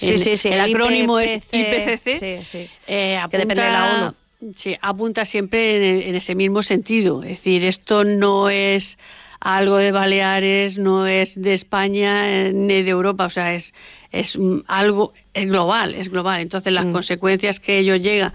[0.00, 4.14] el, acrónimo es IPCC, eh, apunta, que depende de la ONU.
[4.54, 7.22] Sí, apunta siempre en, ese mismo sentido.
[7.22, 8.98] Es decir, esto no es
[9.40, 13.74] algo de Baleares, no es de España eh, ni de Europa, o sea, es,
[14.12, 16.40] es algo, es global, es global.
[16.40, 16.92] Entonces las mm.
[16.92, 18.32] consecuencias que ello llega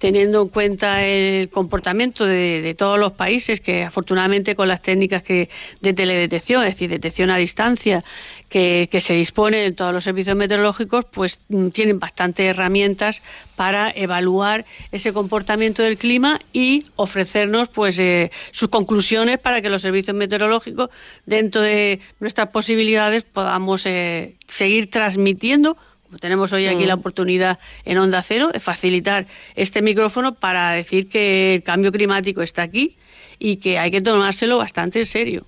[0.00, 5.50] teniendo en cuenta el comportamiento de, todos los países, que afortunadamente con las técnicas que,
[5.82, 8.02] de teledetección, es decir, detección a distancia,
[8.48, 13.22] que, se dispone en todos los servicios meteorológicos, pues mm, tienen bastantes herramientas
[13.56, 19.82] para evaluar ese comportamiento del clima y ofrecernos pues eh, sus conclusiones para que los
[19.82, 20.88] servicios meteorológicos,
[21.26, 25.76] dentro de nuestras posibilidades, podamos eh, seguir transmitiendo
[26.18, 26.98] tenemos hoy aquí la mm.
[26.98, 32.62] oportunidad en Onda Cero de facilitar este micrófono para decir que el cambio climático está
[32.62, 32.96] aquí
[33.38, 35.46] y que hay que tomárselo bastante en serio.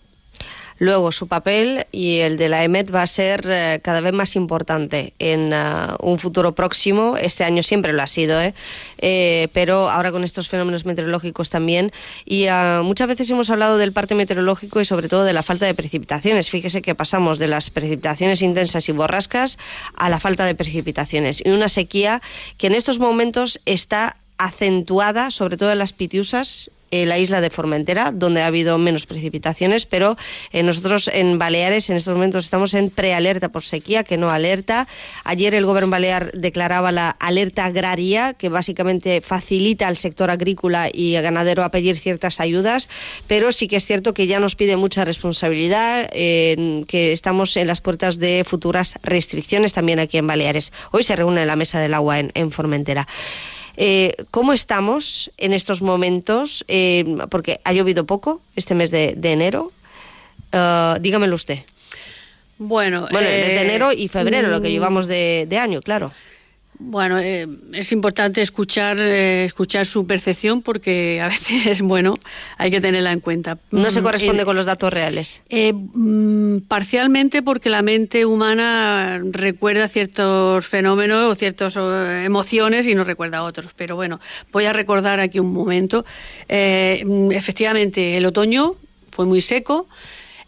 [0.83, 4.35] Luego, su papel y el de la EMET va a ser eh, cada vez más
[4.35, 7.17] importante en uh, un futuro próximo.
[7.17, 8.53] Este año siempre lo ha sido, ¿eh?
[8.99, 11.93] Eh, pero ahora con estos fenómenos meteorológicos también.
[12.25, 15.67] Y uh, muchas veces hemos hablado del parte meteorológico y sobre todo de la falta
[15.67, 16.51] de precipitaciones.
[16.51, 19.59] Fíjese que pasamos de las precipitaciones intensas y borrascas
[19.95, 21.45] a la falta de precipitaciones.
[21.45, 22.21] Y una sequía
[22.59, 27.51] que en estos momentos está acentuada, sobre todo en las Pitiusas en la isla de
[27.51, 30.17] Formentera, donde ha habido menos precipitaciones, pero
[30.53, 34.87] eh, nosotros en Baleares en estos momentos estamos en prealerta por sequía, que no alerta.
[35.25, 41.15] Ayer el gobierno balear declaraba la alerta agraria, que básicamente facilita al sector agrícola y
[41.15, 42.89] ganadero a pedir ciertas ayudas,
[43.27, 47.67] pero sí que es cierto que ya nos pide mucha responsabilidad, eh, que estamos en
[47.67, 50.73] las puertas de futuras restricciones también aquí en Baleares.
[50.91, 53.09] Hoy se reúne la mesa del agua en Formentera.
[53.77, 56.65] Eh, ¿Cómo estamos en estos momentos?
[56.69, 59.73] Eh, porque ha llovido poco este mes de, de enero.
[60.53, 61.61] Uh, dígamelo usted.
[62.59, 65.59] Bueno, bueno el mes de eh, enero y febrero, lo que mm, llevamos de, de
[65.59, 66.13] año, claro.
[66.85, 72.15] Bueno, eh, es importante escuchar, eh, escuchar su percepción porque a veces, bueno,
[72.59, 73.59] hay que tenerla en cuenta.
[73.71, 75.41] No se Mm, corresponde eh, con los datos reales.
[75.49, 81.77] eh, mm, parcialmente porque la mente humana recuerda ciertos fenómenos o ciertas
[82.25, 83.73] emociones y no recuerda otros.
[83.77, 84.21] Pero bueno,
[84.53, 86.05] voy a recordar aquí un momento.
[86.49, 88.75] Eh, mm, efectivamente, el otoño
[89.11, 89.89] fue muy seco,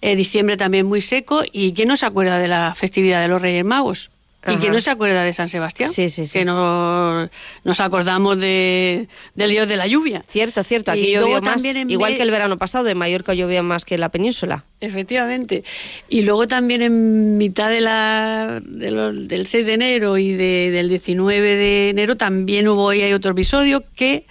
[0.01, 1.43] eh, diciembre también muy seco.
[1.53, 4.11] ¿Y quién no se acuerda de la festividad de los Reyes Magos?
[4.53, 5.89] ¿Y quién no se acuerda de San Sebastián?
[5.91, 6.33] Sí, sí, sí.
[6.39, 7.29] Que no,
[7.65, 10.25] nos acordamos de, del dios de la lluvia.
[10.29, 10.91] Cierto, cierto.
[10.91, 13.95] Aquí Y llovió luego más, igual que el verano pasado, en Mallorca llovía más que
[13.95, 14.65] en la península.
[14.81, 15.65] Efectivamente.
[16.09, 20.71] Y luego también en mitad de la, de lo- del 6 de enero y de-
[20.73, 24.25] del 19 de enero también hubo ahí hay otro episodio que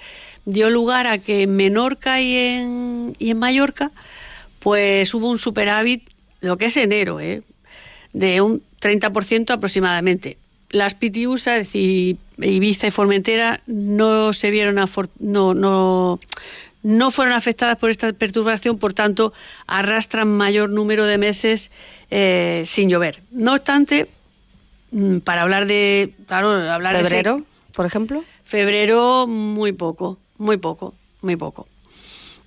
[0.45, 3.91] dio lugar a que en Menorca y en, y en Mallorca
[4.59, 6.03] pues hubo un superávit,
[6.41, 7.41] lo que es enero, ¿eh?
[8.13, 10.37] de un 30% aproximadamente.
[10.69, 16.19] Las Pitiusas, es decir, Ibiza y Formentera, no se vieron afor- no, no,
[16.81, 19.33] no fueron afectadas por esta perturbación, por tanto,
[19.67, 21.69] arrastran mayor número de meses
[22.09, 23.21] eh, sin llover.
[23.31, 24.07] No obstante,
[24.91, 26.13] mm, para hablar de.
[26.27, 27.43] Claro, hablar de ese- ¿Febrero,
[27.75, 28.23] por ejemplo?
[28.43, 31.67] Febrero, muy poco, muy poco, muy poco.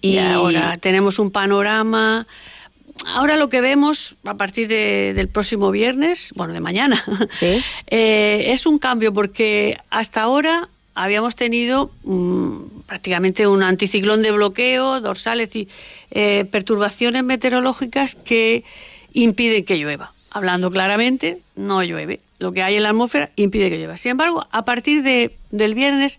[0.00, 2.26] Y, Y- ahora tenemos un panorama.
[3.04, 7.04] Ahora lo que vemos a partir de- del próximo viernes, bueno, de mañana,
[7.86, 12.56] eh, es un cambio porque hasta ahora habíamos tenido mm,
[12.86, 15.68] prácticamente un anticiclón de bloqueo, dorsales y
[16.10, 18.64] eh, perturbaciones meteorológicas que
[19.12, 20.12] impiden que llueva.
[20.30, 22.20] Hablando claramente, no llueve.
[22.38, 23.96] Lo que hay en la atmósfera impide que llueva.
[23.96, 26.18] Sin embargo, a partir de, del viernes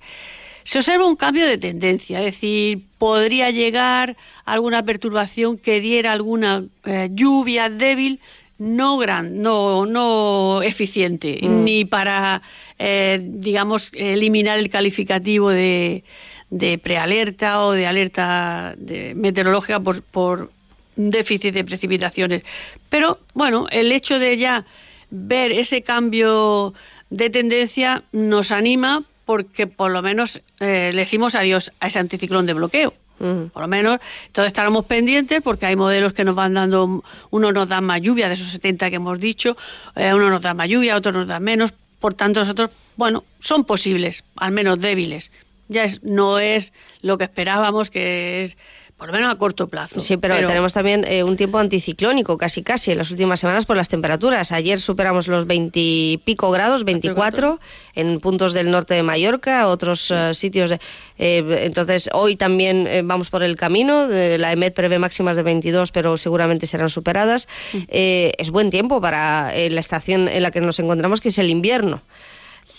[0.68, 6.66] se observa un cambio de tendencia, es decir, podría llegar alguna perturbación que diera alguna
[6.84, 8.20] eh, lluvia débil,
[8.58, 11.64] no gran, no, no eficiente, Mm.
[11.64, 12.42] ni para,
[12.80, 16.04] eh, digamos, eliminar el calificativo de,
[16.50, 20.52] de prealerta o de alerta de meteorológica por, por
[20.98, 22.44] déficit de precipitaciones.
[22.90, 24.66] Pero bueno, el hecho de ya
[25.12, 26.74] ver ese cambio
[27.10, 32.48] de tendencia nos anima porque por lo menos eh, le decimos adiós a ese anticiclón
[32.48, 32.94] de bloqueo.
[33.20, 37.68] Por lo menos, entonces estaremos pendientes porque hay modelos que nos van dando, unos nos
[37.68, 39.58] dan más lluvia de esos 70 que hemos dicho,
[39.96, 41.74] eh, unos nos dan más lluvia, otros nos dan menos.
[42.00, 45.32] Por tanto, nosotros, bueno, son posibles, al menos débiles.
[45.68, 48.58] Ya es, no es lo que esperábamos, que es
[48.98, 50.02] por lo menos a corto plazo.
[50.02, 53.78] Sí, pero, tenemos también eh, un tiempo anticiclónico, casi casi, en las últimas semanas por
[53.78, 54.52] las temperaturas.
[54.52, 57.60] Ayer superamos los 20 y pico grados, 24,
[57.94, 60.72] en puntos del norte de Mallorca, otros eh, sitios.
[60.72, 60.80] de-
[61.20, 64.08] eh, entonces, hoy también eh, vamos por el camino.
[64.08, 67.48] la EMET prevé máximas de 22, pero seguramente serán superadas.
[67.90, 71.50] Eh, es buen tiempo para la estación en la que nos encontramos, que es el
[71.52, 72.02] invierno.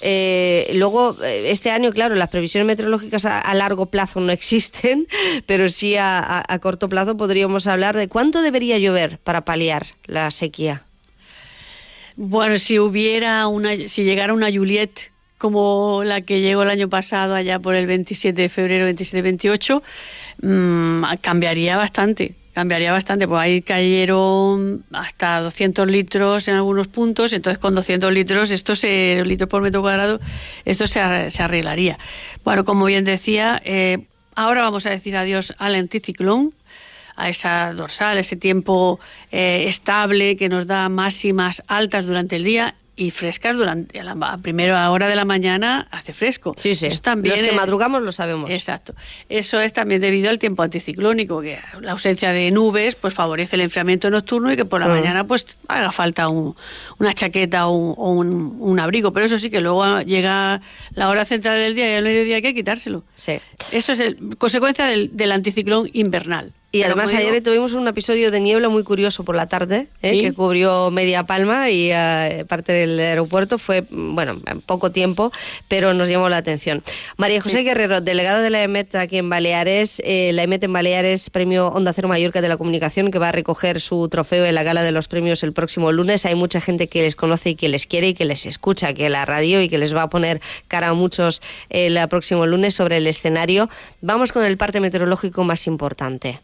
[0.01, 5.07] Eh, luego, eh, este año, claro, las previsiones meteorológicas a, largo plazo no existen,
[5.47, 10.83] pero sí a corto plazo podríamos hablar de cuánto debería llover para paliar la sequía.
[12.21, 17.37] Bueno, si hubiera una, si llegara una Juliet como la que llegó el año pasado,
[17.37, 19.83] allá por el 27 de febrero, 27-28,
[20.43, 22.35] mm, cambiaría bastante.
[22.59, 28.51] Cambiaría bastante, pues ahí cayeron hasta 200 litros en algunos puntos, entonces con 200 litros,
[28.51, 30.19] esto se, litros por metro cuadrado,
[30.65, 32.01] esto se, se arreglaría.
[32.43, 33.99] Bueno, como bien decía, eh,
[34.35, 36.53] ahora vamos a decir adiós al anticiclón,
[37.15, 38.99] a esa dorsal, ese tiempo
[39.31, 44.39] eh, estable que nos da máximas altas durante el día y frescas durante la a
[44.39, 46.55] primera hora de la mañana hace fresco.
[46.59, 46.87] Sí, sí.
[46.87, 48.51] Eso también Los que es- madrugamos lo sabemos.
[48.51, 48.95] Exacto.
[49.29, 53.63] Eso es también debido al tiempo anticiclónico, que la ausencia de nubes pues favorece el
[53.63, 54.91] enfriamiento nocturno y que por la Mm.
[54.91, 56.57] mañana pues haga falta un-
[56.99, 59.13] una chaqueta o, un, o un- un abrigo.
[59.13, 60.61] Pero eso sí que luego llega
[60.95, 63.05] la hora central del día y al mediodía hay que quitárselo.
[63.15, 63.39] Sí.
[63.71, 66.53] Eso es el- consecuencia del, del anticiclón invernal.
[66.71, 70.11] Y además ayer tuvimos un episodio de niebla muy curioso por la tarde, ¿eh?
[70.11, 70.21] Sí.
[70.21, 73.57] que cubrió media palma y eh, parte del aeropuerto.
[73.59, 75.33] Fue, bueno, en poco tiempo,
[75.69, 76.85] pero nos llamó la atención.
[77.17, 80.03] María José Guerrero, delegada de la EMET aquí en Baleares.
[80.05, 83.33] eh, la EMET en Baleares, premio Onda Cero Mallorca de la Comunicación, que va a
[83.33, 86.27] recoger su trofeo en la gala de los premios el próximo lunes.
[86.27, 89.09] Hay mucha gente que les conoce y que les quiere y que les escucha, que
[89.09, 91.41] la radio y que les va a poner cara a muchos
[91.71, 93.71] el próximo lunes sobre el escenario.
[94.03, 96.41] Vamos con el parte meteorológico más importante.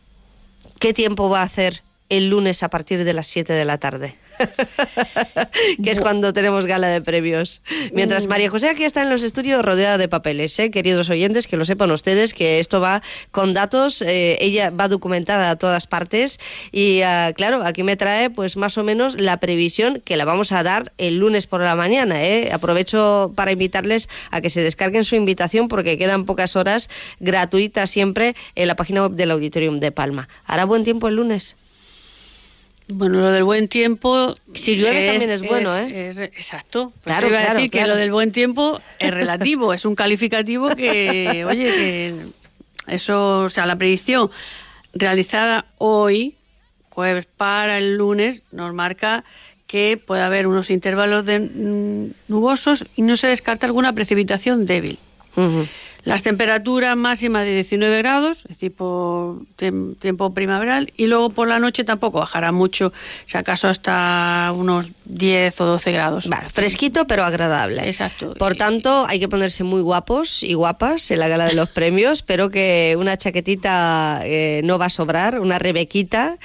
[0.79, 4.17] ¿Qué tiempo va a hacer el lunes a partir de las 7 de la tarde?
[5.85, 7.61] que es cuando tenemos gala de premios.
[7.93, 10.71] Mientras María José aquí está en los estudios rodeada de papeles, ¿eh?
[10.71, 15.51] queridos oyentes, que lo sepan ustedes, que esto va con datos, eh, ella va documentada
[15.51, 16.39] a todas partes
[16.73, 20.53] y ah, claro, aquí me trae pues más o menos la previsión que la vamos
[20.53, 22.25] a dar el lunes por la mañana.
[22.25, 22.51] ¿eh?
[22.53, 26.89] Aprovecho para invitarles a que se descarguen su invitación porque quedan pocas horas
[27.21, 30.29] gratuitas siempre en la página web del Auditorium de Palma.
[30.45, 31.57] ¿Hará buen tiempo el lunes?
[32.89, 34.35] Bueno, lo del buen tiempo.
[34.53, 36.31] Si llueve también es bueno, ¿eh?
[36.37, 36.93] exacto.
[37.03, 39.95] Pues Claro, iba a claro, decir que lo del buen tiempo es relativo, es un
[39.95, 42.15] calificativo que, oye, que
[42.87, 44.31] eso, o sea, la predicción
[44.93, 46.37] realizada hoy,
[46.91, 49.25] jueves para el lunes, nos marca
[49.67, 54.99] que puede haber unos intervalos de mm, nubosos y no se descarta alguna precipitación débil.
[56.05, 61.83] Las temperaturas máximas de 19 grados, es tem- tiempo primaveral, y luego por la noche
[61.85, 62.93] tampoco bajará mucho,
[63.25, 66.29] si acaso hasta unos 10 o 12 grados.
[66.29, 67.87] Vale, fresquito pero agradable.
[67.87, 68.35] Exacto.
[68.35, 72.15] Por tanto, hay que ponerse muy guapos y guapas en la gala de los premios.
[72.15, 76.37] Espero que una chaquetita eh, no va a sobrar, una rebequita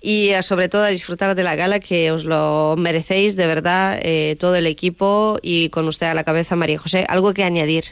[0.00, 3.98] y eh, sobre todo a disfrutar de la gala que os lo merecéis de verdad
[4.02, 7.04] eh, todo el equipo y con usted a la cabeza, María José.
[7.08, 7.84] ¿Algo que añadir?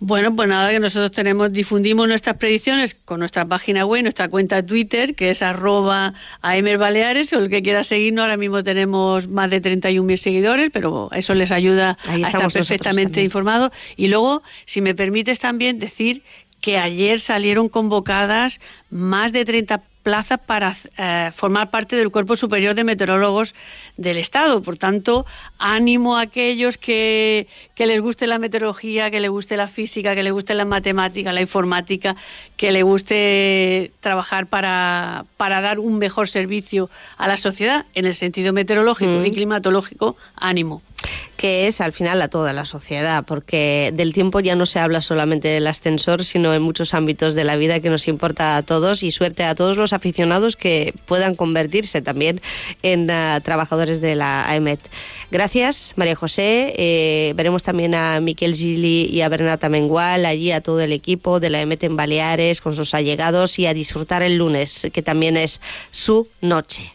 [0.00, 4.64] Bueno, pues nada, que nosotros tenemos, difundimos nuestras predicciones con nuestra página web, nuestra cuenta
[4.64, 9.62] Twitter, que es arroba Baleares, o el que quiera seguirnos, ahora mismo tenemos más de
[9.62, 13.70] 31.000 seguidores, pero eso les ayuda Ahí a estar perfectamente informados.
[13.96, 16.22] Y luego, si me permites también decir
[16.60, 22.74] que ayer salieron convocadas más de 30 plazas para eh, formar parte del Cuerpo Superior
[22.76, 23.54] de Meteorólogos
[23.96, 24.62] del Estado.
[24.62, 25.26] Por tanto,
[25.58, 30.22] ánimo a aquellos que, que les guste la meteorología, que les guste la física, que
[30.22, 32.14] les guste la matemática, la informática,
[32.56, 38.14] que le guste trabajar para, para dar un mejor servicio a la sociedad en el
[38.14, 40.16] sentido meteorológico y climatológico.
[40.36, 40.82] Ánimo.
[41.36, 45.00] Que es al final a toda la sociedad, porque del tiempo ya no se habla
[45.00, 49.02] solamente del ascensor, sino en muchos ámbitos de la vida que nos importa a todos
[49.02, 52.40] y suerte a todos los aficionados que puedan convertirse también
[52.82, 54.80] en ah, trabajadores de la AEMET.
[55.30, 56.74] Gracias, María José.
[56.76, 61.40] Eh, veremos también a Miquel Gili y a Bernata Mengual, allí a todo el equipo
[61.40, 65.36] de la AEMET en Baleares, con sus allegados y a disfrutar el lunes, que también
[65.36, 66.92] es su noche.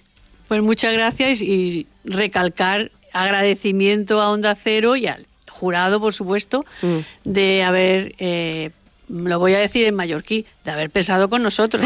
[0.48, 6.66] Pues muchas gracias y recalcar agradecimiento a Onda Cero y al jurado, por supuesto,
[7.24, 8.72] de haber, eh,
[9.10, 11.86] lo voy a decir en mallorquí, de haber pensado con nosotros.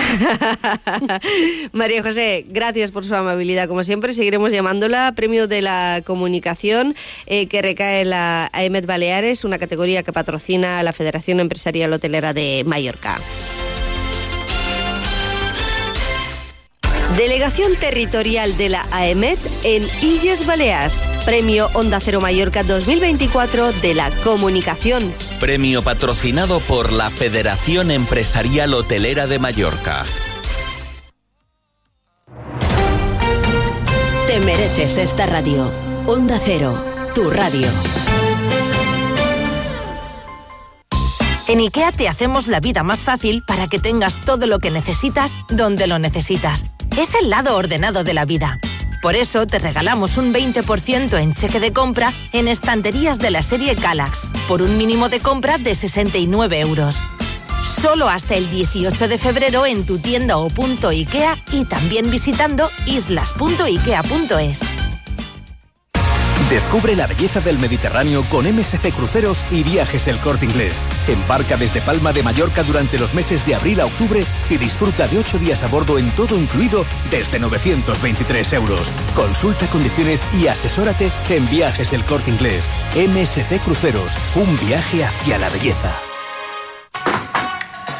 [1.71, 3.67] María José, gracias por su amabilidad.
[3.67, 6.95] Como siempre, seguiremos llamándola Premio de la Comunicación
[7.25, 12.33] eh, que recae en la AEMET Baleares, una categoría que patrocina la Federación Empresarial Hotelera
[12.33, 13.19] de Mallorca.
[17.17, 21.05] Delegación Territorial de la AEMET en Illes Balears.
[21.25, 25.13] Premio Onda Cero Mallorca 2024 de la Comunicación.
[25.39, 30.03] Premio patrocinado por la Federación Empresarial Hotelera de Mallorca.
[34.25, 35.71] Te mereces esta radio.
[36.07, 36.75] Onda Cero,
[37.13, 37.67] tu radio.
[41.47, 45.35] En IKEA te hacemos la vida más fácil para que tengas todo lo que necesitas
[45.49, 46.65] donde lo necesitas.
[46.97, 48.59] Es el lado ordenado de la vida.
[49.01, 53.75] Por eso te regalamos un 20% en cheque de compra en estanterías de la serie
[53.75, 56.95] Calax, por un mínimo de compra de 69 euros.
[57.81, 62.69] Solo hasta el 18 de febrero en tu tienda o punto IKEA y también visitando
[62.85, 64.59] islas.ikea.es.
[66.53, 70.83] Descubre la belleza del Mediterráneo con MSC Cruceros y Viajes El Corte Inglés.
[71.07, 75.17] Embarca desde Palma de Mallorca durante los meses de abril a octubre y disfruta de
[75.17, 78.91] ocho días a bordo en todo incluido desde 923 euros.
[79.15, 82.71] Consulta condiciones y asesórate en Viajes El Corte Inglés.
[82.95, 86.12] MSC Cruceros, un viaje hacia la belleza.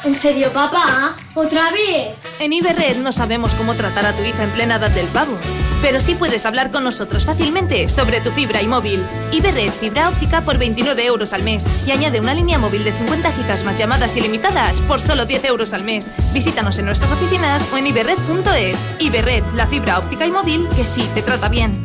[0.04, 1.16] ¿En serio, papá?
[1.34, 2.18] ¿Otra vez?
[2.40, 5.38] En Iberred no sabemos cómo tratar a tu hija en plena edad del pavo,
[5.82, 9.02] pero sí puedes hablar con nosotros fácilmente sobre tu fibra y móvil.
[9.32, 13.32] Iberred fibra óptica por 29 euros al mes y añade una línea móvil de 50
[13.32, 16.12] gigas más llamadas ilimitadas por solo 10 euros al mes.
[16.34, 18.78] Visítanos en nuestras oficinas o en iberred.es.
[19.00, 21.82] Iberred, la fibra óptica y móvil que sí te trata bien.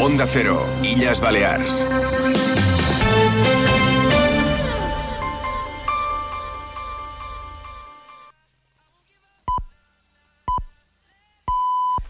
[0.00, 1.84] Onda Cero, Illas Balears.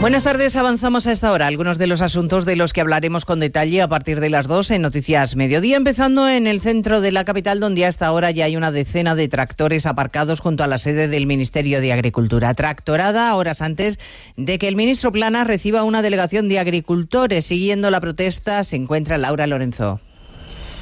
[0.00, 1.46] Buenas tardes, avanzamos a esta hora.
[1.46, 4.70] Algunos de los asuntos de los que hablaremos con detalle a partir de las dos
[4.70, 8.56] en Noticias Mediodía, empezando en el centro de la capital, donde hasta ahora ya hay
[8.56, 12.54] una decena de tractores aparcados junto a la sede del Ministerio de Agricultura.
[12.54, 13.98] Tractorada horas antes
[14.38, 17.44] de que el ministro Plana reciba una delegación de agricultores.
[17.44, 20.00] Siguiendo la protesta se encuentra Laura Lorenzo.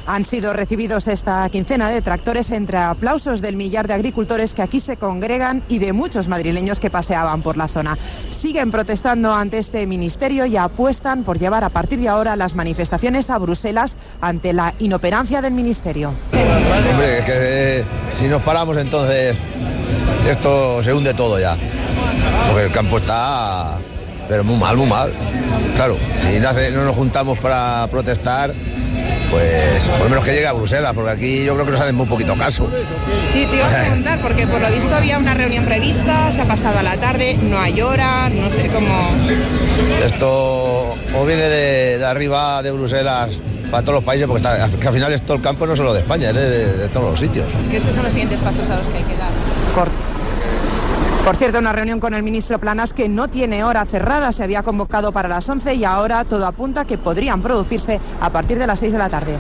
[0.07, 4.81] Han sido recibidos esta quincena de tractores entre aplausos del millar de agricultores que aquí
[4.81, 7.97] se congregan y de muchos madrileños que paseaban por la zona.
[8.31, 13.31] Siguen protestando ante este ministerio y apuestan por llevar a partir de ahora las manifestaciones
[13.31, 16.13] a Bruselas ante la inoperancia del ministerio.
[16.91, 17.85] Hombre, es que eh,
[18.19, 19.37] si nos paramos entonces
[20.29, 21.57] esto se hunde todo ya.
[22.49, 23.79] Porque el campo está
[24.29, 25.13] pero muy mal, muy mal.
[25.75, 28.53] Claro, si no, nos juntamos para protestar,
[29.31, 31.95] pues por lo menos que llegue a Bruselas, porque aquí yo creo que nos hacen
[31.95, 32.69] muy poquito caso.
[33.33, 36.45] Sí, te iba a preguntar, porque por lo visto había una reunión prevista, se ha
[36.47, 39.11] pasado a la tarde, no hay hora, no sé cómo...
[40.05, 40.29] Esto
[41.15, 44.95] o viene de, de arriba de Bruselas para todos los países, porque está, que al
[44.95, 47.21] final es todo el campo no solo de España, es de, de- de todos los
[47.21, 47.47] sitios.
[47.71, 49.29] ¿Qué es que son los siguientes pasos a los que hay que dar?
[51.29, 54.63] Por cierto, una reunión con el ministro Planas que no tiene hora cerrada, se había
[54.63, 58.79] convocado para las 11 y ahora todo apunta que podrían producirse a partir de las
[58.79, 59.39] 6 de la tarde.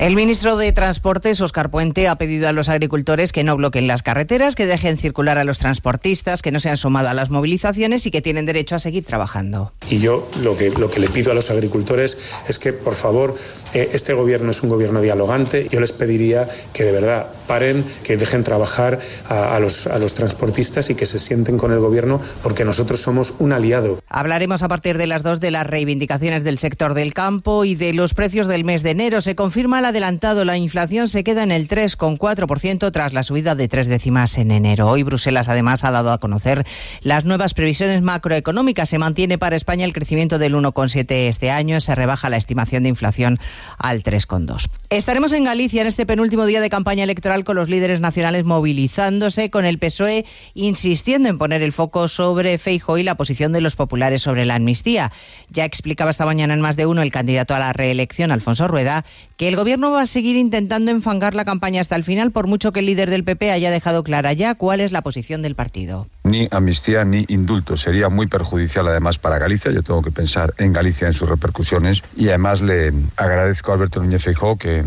[0.00, 4.02] El ministro de Transportes, Óscar Puente, ha pedido a los agricultores que no bloqueen las
[4.02, 8.06] carreteras, que dejen circular a los transportistas, que no se han sumado a las movilizaciones
[8.06, 9.74] y que tienen derecho a seguir trabajando.
[9.90, 13.34] Y yo lo que, lo que le pido a los agricultores es que, por favor,
[13.74, 15.68] eh, este gobierno es un gobierno dialogante.
[15.70, 20.14] Yo les pediría que de verdad paren, que dejen trabajar a, a los, a los
[20.14, 23.98] transportistas y que se sienten con el gobierno porque nosotros somos un aliado.
[24.08, 27.92] Hablaremos a partir de las dos de las reivindicaciones del sector del campo y de
[27.92, 29.20] los precios del mes de enero.
[29.20, 33.68] Se confirma el adelantado, la inflación se queda en el 3,4% tras la subida de
[33.68, 34.88] tres décimas en enero.
[34.88, 36.64] Hoy Bruselas además ha dado a conocer
[37.02, 38.88] las nuevas previsiones macroeconómicas.
[38.88, 42.88] Se mantiene para España el crecimiento del 1,7 este año, se rebaja la estimación de
[42.88, 43.38] inflación
[43.78, 44.70] al 3,2.
[44.90, 49.50] Estaremos en Galicia en este penúltimo día de campaña electoral con los líderes nacionales movilizándose,
[49.50, 50.24] con el PSOE
[50.54, 54.54] insistiendo en poner el foco sobre Feijo y la posición de los populares sobre la
[54.54, 55.10] amnistía.
[55.50, 59.04] Ya explicaba esta mañana en más de uno el candidato a la reelección, Alfonso Rueda,
[59.36, 62.70] que el gobierno va a seguir intentando enfangar la campaña hasta el final, por mucho
[62.70, 66.06] que el líder del PP haya dejado clara ya cuál es la posición del partido.
[66.24, 67.78] Ni amnistía ni indulto.
[67.78, 69.72] Sería muy perjudicial además para Galicia.
[69.72, 72.02] Yo tengo que pensar en Galicia, en sus repercusiones.
[72.14, 74.84] Y además le agradezco a Alberto Núñez Feijóo que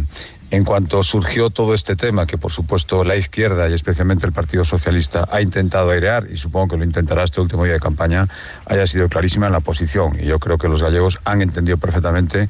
[0.54, 4.64] en cuanto surgió todo este tema, que por supuesto la izquierda y especialmente el Partido
[4.64, 8.28] Socialista ha intentado airear, y supongo que lo intentará este último día de campaña,
[8.68, 10.16] haya sido clarísima en la posición.
[10.20, 12.50] Y yo creo que los gallegos han entendido perfectamente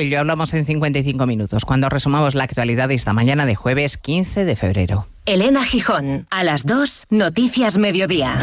[0.00, 4.44] ello hablamos en 55 minutos, cuando resumamos la actualidad de esta mañana de jueves 15
[4.44, 5.06] de febrero.
[5.26, 8.38] Elena Gijón, a las 2, Noticias Mediodía.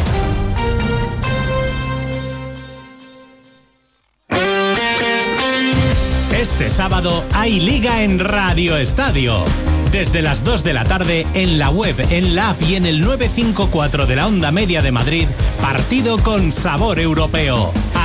[6.39, 9.43] Este sábado hay liga en Radio Estadio.
[9.91, 13.01] Desde las 2 de la tarde en la web, en la app y en el
[13.01, 15.27] 954 de la onda media de Madrid,
[15.61, 17.71] partido con sabor europeo.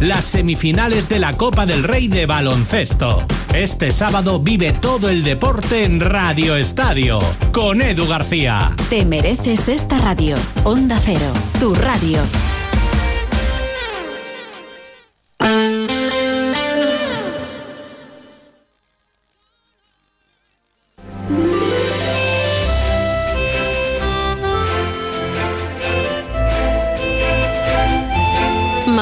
[0.00, 3.24] las semifinales de la Copa del Rey de Baloncesto.
[3.54, 7.18] Este sábado vive todo el deporte en Radio Estadio
[7.52, 8.72] con Edu García.
[8.90, 10.36] Te mereces esta radio.
[10.64, 12.20] Onda Cero, tu radio.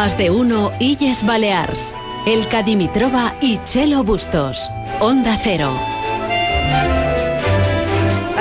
[0.05, 1.95] Más de uno Illes Balears.
[2.27, 4.69] El Cadimitrova y Chelo Bustos.
[5.01, 5.73] Onda Cero.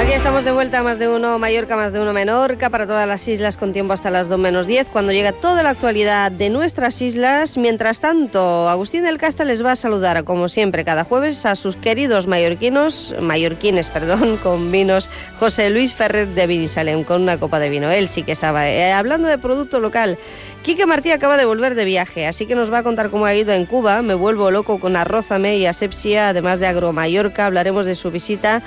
[0.04, 3.26] Aquí estamos de vuelta más de uno Mallorca, más de uno Menorca, para todas las
[3.26, 7.02] islas con tiempo hasta las 2 menos 10, cuando llega toda la actualidad de nuestras
[7.02, 7.56] islas.
[7.56, 11.78] Mientras tanto, Agustín del Casta les va a saludar, como siempre, cada jueves a sus
[11.78, 17.70] queridos mallorquinos, mallorquines, perdón, con vinos José Luis Ferrer de Vinisalem, con una copa de
[17.70, 17.90] vino.
[17.90, 18.76] Él sí que sabe.
[18.76, 20.18] Eh, hablando de producto local,
[20.64, 23.36] Quique Martí acaba de volver de viaje, así que nos va a contar cómo ha
[23.36, 24.02] ido en Cuba.
[24.02, 27.46] Me vuelvo loco con Arrózame y Asepsia, además de Agromallorca.
[27.46, 28.62] Hablaremos de su visita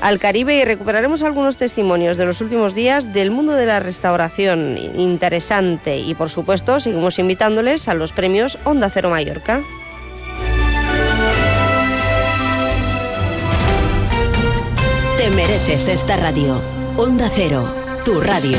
[0.00, 4.78] al Caribe y recuperaremos algunos testimonios de los últimos días del mundo de la restauración.
[4.96, 5.98] Interesante.
[5.98, 9.62] Y por supuesto, seguimos invitándoles a los premios Onda Cero Mallorca.
[15.18, 16.60] Te mereces esta radio.
[16.96, 17.64] Onda Cero,
[18.04, 18.58] tu radio.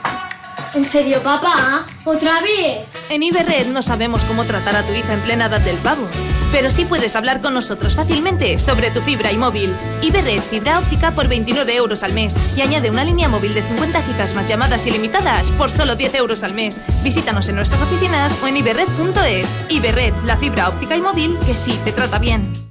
[0.73, 1.85] ¿En serio, papá?
[2.05, 2.87] ¿Otra vez?
[3.09, 6.07] En Iberred no sabemos cómo tratar a tu hija en plena edad del pavo,
[6.53, 9.75] pero sí puedes hablar con nosotros fácilmente sobre tu fibra y móvil.
[10.01, 14.01] Iberred Fibra Óptica por 29 euros al mes y añade una línea móvil de 50
[14.03, 16.79] gigas más llamadas ilimitadas por solo 10 euros al mes.
[17.03, 19.49] Visítanos en nuestras oficinas o en iberred.es.
[19.67, 22.70] Iberred, la fibra óptica y móvil que sí te trata bien.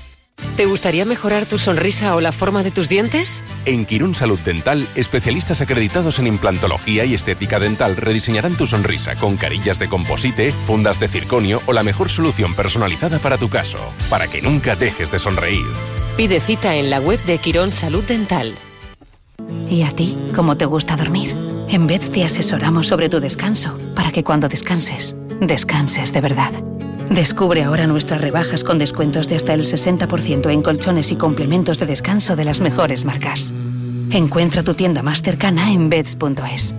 [0.57, 3.41] ¿Te gustaría mejorar tu sonrisa o la forma de tus dientes?
[3.65, 9.37] En Quirón Salud Dental, especialistas acreditados en implantología y estética dental rediseñarán tu sonrisa con
[9.37, 13.79] carillas de composite, fundas de circonio o la mejor solución personalizada para tu caso,
[14.09, 15.65] para que nunca dejes de sonreír.
[16.17, 18.53] Pide cita en la web de Quirón Salud Dental.
[19.69, 20.15] ¿Y a ti?
[20.35, 21.33] ¿Cómo te gusta dormir?
[21.69, 26.51] En Beds te asesoramos sobre tu descanso, para que cuando descanses, descanses de verdad.
[27.11, 31.85] Descubre ahora nuestras rebajas con descuentos de hasta el 60% en colchones y complementos de
[31.85, 33.53] descanso de las mejores marcas.
[34.11, 36.73] Encuentra tu tienda más cercana en beds.es.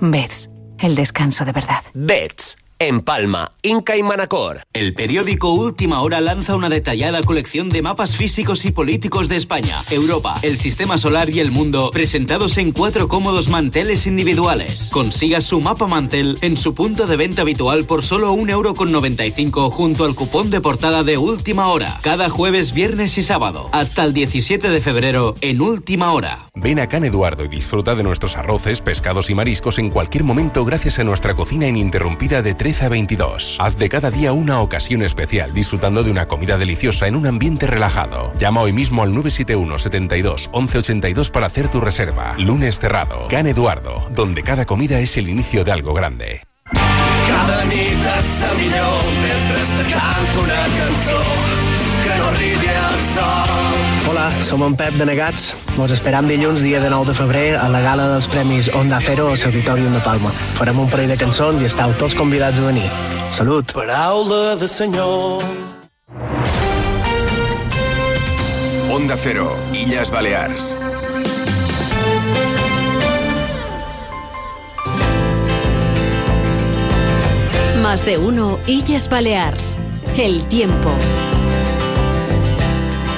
[0.00, 0.48] Beds,
[0.80, 1.84] el descanso de verdad.
[1.92, 4.60] Beds en Palma, Inca y Manacor.
[4.74, 9.82] El periódico Última Hora lanza una detallada colección de mapas físicos y políticos de España,
[9.90, 14.90] Europa, el sistema solar y el mundo, presentados en cuatro cómodos manteles individuales.
[14.92, 20.14] Consiga su mapa mantel en su punto de venta habitual por solo 1,95€ junto al
[20.14, 24.80] cupón de portada de Última Hora, cada jueves, viernes y sábado, hasta el 17 de
[24.82, 26.48] febrero en Última Hora.
[26.54, 30.66] Ven a Can Eduardo y disfruta de nuestros arroces, pescados y mariscos en cualquier momento
[30.66, 33.56] gracias a nuestra cocina ininterrumpida de 13 a 22.
[33.60, 37.66] Haz de cada día una ocasión especial disfrutando de una comida deliciosa en un ambiente
[37.66, 38.32] relajado.
[38.38, 42.34] Llama hoy mismo al 971 72 1182 para hacer tu reserva.
[42.38, 43.28] Lunes cerrado.
[43.28, 46.42] Can Eduardo, donde cada comida es el inicio de algo grande.
[47.26, 51.63] Cada nit et millor mentre te canto una cançó
[52.04, 54.10] que no arribi al sol.
[54.10, 55.54] Hola, som en Pep de Negats.
[55.78, 59.30] Nos esperam dilluns, dia de 9 de febrer, a la gala dels Premis Onda Cero
[59.32, 60.30] al Auditorium de Palma.
[60.58, 62.88] Farem un parell de cançons i estàu tots convidats a venir.
[63.32, 63.72] Salut!
[63.72, 65.42] Paraula de senyor.
[68.92, 70.74] Onda Cero, Illes Balears.
[77.82, 79.76] Más de uno Illes Balears.
[80.16, 80.94] El tiempo.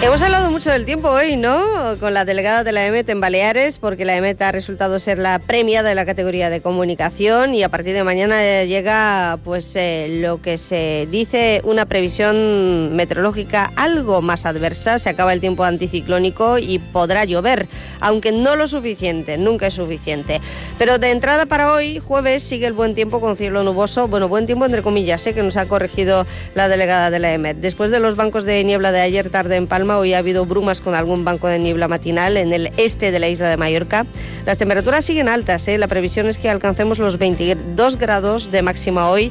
[0.02, 1.85] Hemos hablado mucho del tiempo hoy, ¿no?
[1.94, 5.38] Con la delegada de la EMET en Baleares, porque la EMET ha resultado ser la
[5.38, 10.42] premiada de la categoría de comunicación y a partir de mañana llega, pues, eh, lo
[10.42, 14.98] que se dice una previsión meteorológica algo más adversa.
[14.98, 17.68] Se acaba el tiempo anticiclónico y podrá llover,
[18.00, 20.40] aunque no lo suficiente, nunca es suficiente.
[20.78, 24.08] Pero de entrada para hoy, jueves, sigue el buen tiempo con cielo nuboso.
[24.08, 25.34] Bueno, buen tiempo entre comillas, ¿eh?
[25.34, 26.26] que nos ha corregido
[26.56, 27.58] la delegada de la EMET.
[27.58, 30.80] Después de los bancos de niebla de ayer tarde en Palma, hoy ha habido brumas
[30.80, 34.06] con algún banco de niebla matinal en el este de la isla de Mallorca.
[34.46, 35.78] Las temperaturas siguen altas, ¿eh?
[35.78, 39.30] la previsión es que alcancemos los 22 grados de máxima hoy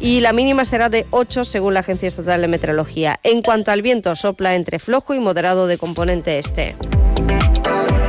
[0.00, 3.18] y la mínima será de 8 según la Agencia Estatal de Meteorología.
[3.22, 6.76] En cuanto al viento, sopla entre flojo y moderado de componente este.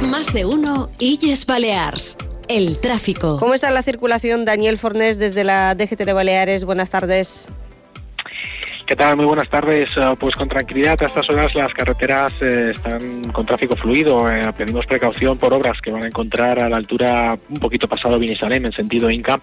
[0.01, 2.17] Más de uno Illes Balears.
[2.47, 3.37] El tráfico.
[3.39, 4.45] ¿Cómo está la circulación?
[4.45, 6.63] Daniel Fornés desde la DGT de Baleares.
[6.63, 7.47] Buenas tardes.
[8.87, 9.17] ¿Qué tal?
[9.17, 9.89] Muy buenas tardes.
[9.97, 14.29] Eh, Pues con tranquilidad a estas horas las carreteras eh, están con tráfico fluido.
[14.29, 18.17] Eh, pedimos precaución por obras que van a encontrar a la altura un poquito pasado
[18.17, 19.41] Vinisalem en sentido Inca.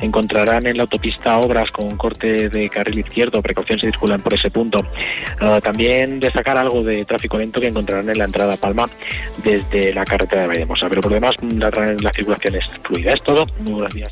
[0.00, 3.40] Encontrarán en la autopista obras con corte de carril izquierdo.
[3.40, 4.84] Precaución si circulan por ese punto.
[5.40, 8.90] Eh, también destacar algo de tráfico lento que encontrarán en la entrada a Palma
[9.44, 10.88] desde la carretera de Vallemosa.
[10.88, 13.12] Pero por demás la, la circulación es fluida.
[13.12, 13.46] Es todo.
[13.60, 14.10] Muy buenos días.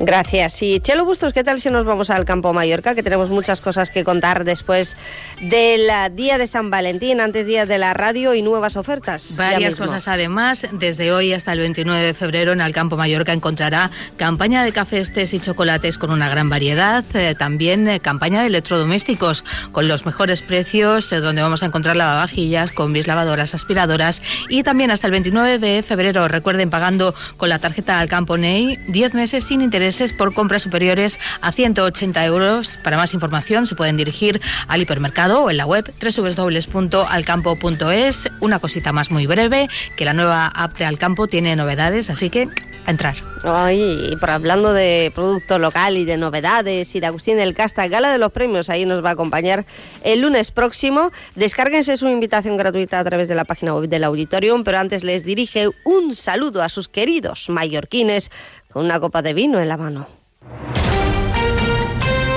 [0.00, 0.62] Gracias.
[0.62, 2.94] Y Chelo Bustos, ¿qué tal si nos vamos al campo Mallorca?
[2.94, 4.96] Que tenemos muchas cosas que contar después
[5.40, 9.36] del día de San Valentín, antes día de la radio y nuevas ofertas.
[9.36, 10.66] Varias cosas además.
[10.72, 15.34] Desde hoy hasta el 29 de febrero en Alcampo Mallorca encontrará campaña de cafés, tés
[15.34, 17.04] y chocolates con una gran variedad.
[17.14, 21.96] eh, también eh, campaña de electrodomésticos con los mejores precios, eh, donde vamos a encontrar
[21.96, 24.22] lavavajillas, combis, lavadoras, aspiradoras.
[24.48, 29.14] Y también hasta el 29 de febrero, recuerden, pagando con la tarjeta Alcampo Ney, 10
[29.14, 32.78] meses sin intereses por compras superiores a 180 euros.
[32.84, 38.28] Para más información se pueden dirigir al hipermercado o en la web www.alcampo.es.
[38.40, 42.50] Una cosita más muy breve, que la nueva app de Alcampo tiene novedades, así que
[42.84, 43.16] a entrar.
[43.44, 48.12] Ay, por hablando de producto local y de novedades y de Agustín del Casta, Gala
[48.12, 49.64] de los Premios, ahí nos va a acompañar
[50.04, 51.12] el lunes próximo.
[51.34, 55.24] Descárguense su invitación gratuita a través de la página web del Auditorium, pero antes les
[55.24, 58.30] dirige un saludo a sus queridos mallorquines
[58.78, 60.06] una copa de vino en la mano.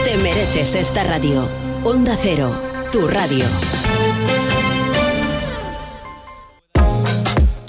[0.06, 1.48] Te mereces esta radio.
[1.84, 2.52] Onda Cero,
[2.92, 3.46] tu radio.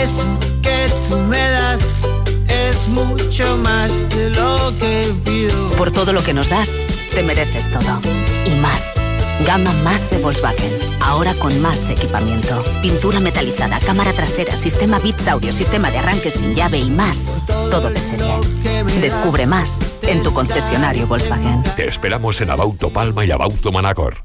[0.00, 0.24] Eso
[0.62, 1.80] que tú me das
[2.48, 5.70] es mucho más de lo que pido.
[5.76, 6.80] Por todo lo que nos das,
[7.14, 8.00] te mereces todo.
[8.46, 8.94] Y más.
[9.46, 10.72] Gama más de Volkswagen.
[11.00, 12.64] Ahora con más equipamiento.
[12.80, 17.32] Pintura metalizada, cámara trasera, sistema bits audio, sistema de arranque sin llave y más.
[17.70, 18.34] Todo de serie.
[19.00, 21.62] Descubre más en tu concesionario Volkswagen.
[21.76, 24.24] Te esperamos en Abauto Palma y Abauto Manacor.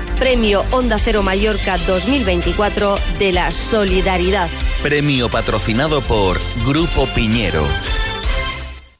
[0.21, 4.51] Premio Onda Cero Mallorca 2024 de la Solidaridad.
[4.83, 7.65] Premio patrocinado por Grupo Piñero.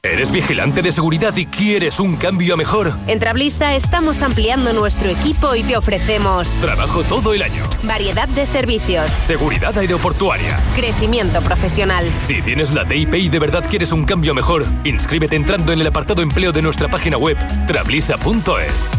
[0.04, 2.92] ¿Eres vigilante de seguridad y quieres un cambio mejor?
[3.06, 7.62] En Trablisa estamos ampliando nuestro equipo y te ofrecemos Trabajo todo el año.
[7.84, 10.58] variedad de servicios, Seguridad aeroportuaria.
[10.74, 12.10] crecimiento profesional.
[12.18, 15.86] Si tienes la TIP y de verdad quieres un cambio mejor, inscríbete entrando en el
[15.86, 17.36] apartado empleo de nuestra página web
[17.68, 18.90] trablisa.es.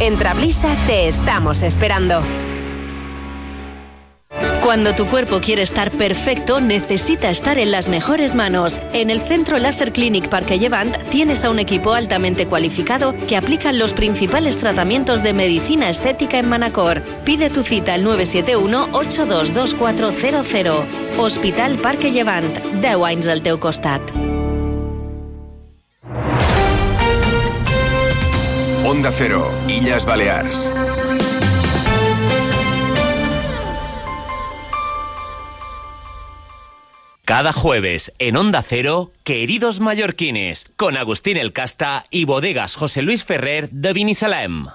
[0.00, 2.22] En Trablisa te estamos esperando.
[4.66, 8.80] Cuando tu cuerpo quiere estar perfecto, necesita estar en las mejores manos.
[8.92, 13.78] En el Centro Láser Clinic Parque Llevant tienes a un equipo altamente cualificado que aplican
[13.78, 17.00] los principales tratamientos de medicina estética en Manacor.
[17.24, 20.84] Pide tu cita al 971-822400.
[21.16, 22.58] Hospital Parque Llevant.
[22.82, 23.60] 10 anys al teu.
[28.84, 30.68] Onda Cero, Illes Balears.
[37.26, 43.24] Cada jueves en Onda Cero, Queridos Mallorquines, con Agustín El Casta y Bodegas José Luis
[43.24, 44.66] Ferrer de Binissalem.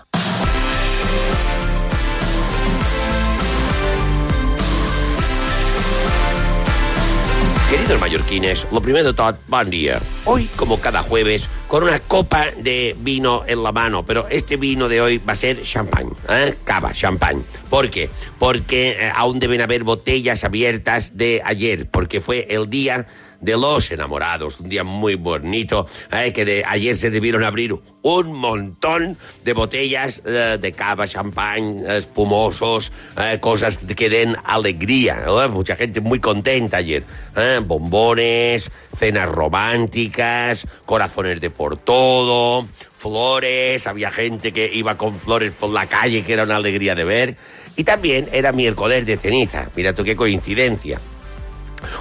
[7.70, 10.02] Queridos mallorquines, lo primero de todo, buen día.
[10.26, 14.90] Hoy, como cada jueves, con una copa de vino en la mano, pero este vino
[14.90, 16.56] de hoy va a ser champán, ¿eh?
[16.66, 17.46] cava, champán.
[17.70, 18.10] ¿Por qué?
[18.40, 23.06] Porque eh, aún deben haber botellas abiertas de ayer, porque fue el día
[23.42, 26.32] de los enamorados, un día muy bonito, ¿eh?
[26.32, 32.92] que de ayer se debieron abrir un montón de botellas eh, de cava, champán, espumosos,
[33.18, 35.26] eh, cosas que den alegría.
[35.50, 37.04] Mucha gente muy contenta ayer.
[37.36, 37.60] ¿eh?
[37.64, 45.72] Bombones, cenas románticas, corazones de por todo, flores, había gente que iba con flores por
[45.72, 47.38] la calle que era una alegría de ver.
[47.76, 49.70] Y también era miércoles de ceniza.
[49.76, 51.00] Mira tú qué coincidencia.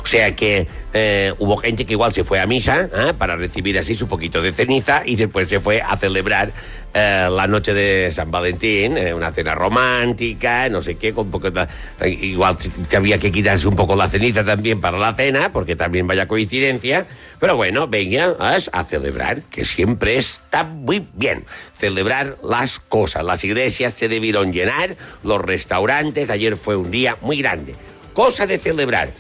[0.03, 3.13] O sea que eh, hubo gente que igual se fue a misa ¿eh?
[3.17, 6.53] para recibir así su poquito de ceniza y después se fue a celebrar
[6.93, 11.51] eh, la noche de San Valentín, eh, una cena romántica, no sé qué, con poco
[11.53, 11.69] de-
[12.09, 12.57] igual
[12.97, 17.07] había que quitarse un poco la ceniza también para la cena, porque también vaya coincidencia.
[17.39, 21.45] Pero bueno, venga a celebrar, que siempre está muy bien.
[21.79, 23.25] Celebrar las cosas.
[23.25, 27.75] Las iglesias se debieron llenar, los restaurantes, ayer fue un día muy grande.
[28.13, 29.11] Cosa de celebrar.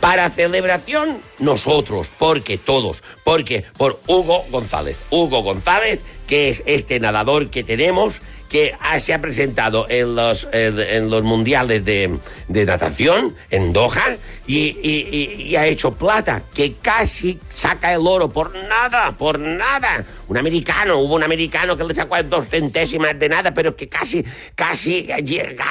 [0.00, 4.98] Para celebración, nosotros, porque todos, porque por Hugo González.
[5.10, 11.10] Hugo González, que es este nadador que tenemos, que se ha presentado en los, en,
[11.10, 12.18] los mundiales de,
[12.48, 19.38] natación en Doha y, ha hecho plata, que casi saca el oro por nada, por
[19.38, 20.04] nada.
[20.28, 24.24] Un americano, hubo un americano que le sacó dos centésimas de nada, pero que casi,
[24.54, 25.08] casi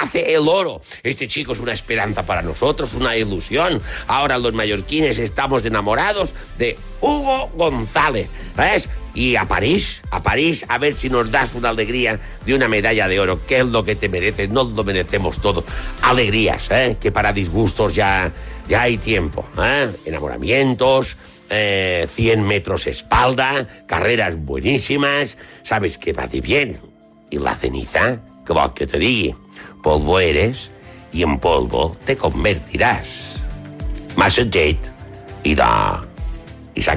[0.00, 0.80] hace el oro.
[1.02, 3.82] Este chico es una esperanza para nosotros, una ilusión.
[4.06, 8.28] Ahora los mallorquines estamos enamorados de Hugo González.
[8.56, 8.88] ¿Ves?
[9.18, 13.08] Y a París, a París, a ver si nos das una alegría de una medalla
[13.08, 15.64] de oro, que es lo que te mereces, no lo merecemos todos.
[16.02, 16.98] Alegrías, ¿eh?
[17.00, 18.30] que para disgustos ya,
[18.68, 19.44] ya hay tiempo.
[19.60, 19.90] ¿eh?
[20.04, 21.16] Enamoramientos,
[21.50, 26.80] eh, 100 metros espalda, carreras buenísimas, sabes que va de bien.
[27.28, 29.36] Y la ceniza, que va que te diga,
[29.82, 30.70] polvo eres
[31.12, 33.34] y en polvo te convertirás.
[34.14, 34.38] Más
[35.42, 36.04] y da...
[36.72, 36.90] y se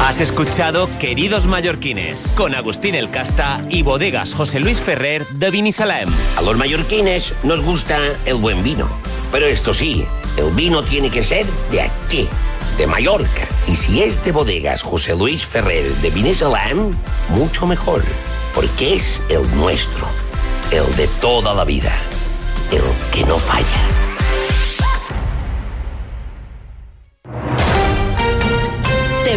[0.00, 6.08] Has escuchado Queridos Mallorquines con Agustín El Casta y Bodegas José Luis Ferrer de Vinisalem.
[6.36, 8.88] A los mallorquines nos gusta el buen vino,
[9.30, 10.04] pero esto sí,
[10.36, 12.28] el vino tiene que ser de aquí,
[12.76, 13.46] de Mallorca.
[13.68, 16.92] Y si es de Bodegas José Luis Ferrer de Vinisalem,
[17.28, 18.02] mucho mejor,
[18.54, 20.06] porque es el nuestro,
[20.72, 21.92] el de toda la vida,
[22.72, 22.82] el
[23.12, 24.09] que no falla.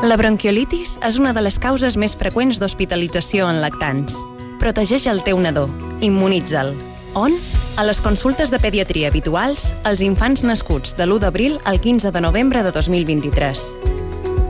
[0.00, 4.14] La bronquiolitis és una de les causes més freqüents d'hospitalització en lactants.
[4.56, 5.66] Protegeix el teu nadó.
[6.00, 6.72] Immunitza'l.
[7.20, 7.34] On?
[7.76, 12.24] A les consultes de pediatria habituals als infants nascuts de l'1 d'abril al 15 de
[12.24, 13.68] novembre de 2023.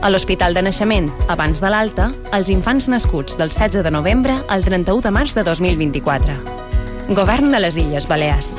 [0.01, 4.63] A l'Hospital de Naixement, abans de l'alta, als infants nascuts del 16 de novembre al
[4.63, 6.39] 31 de març de 2024.
[7.11, 8.55] Govern de les Illes Balears.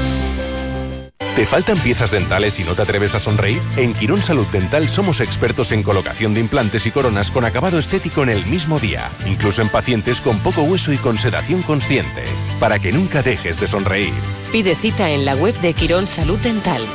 [1.35, 3.61] ¿Te faltan piezas dentales y no te atreves a sonreír?
[3.77, 8.23] En Quirón Salud Dental somos expertos en colocación de implantes y coronas con acabado estético
[8.23, 12.23] en el mismo día, incluso en pacientes con poco hueso y con sedación consciente,
[12.59, 14.13] para que nunca dejes de sonreír.
[14.51, 16.85] Pide cita en la web de Quirón Salud Dental.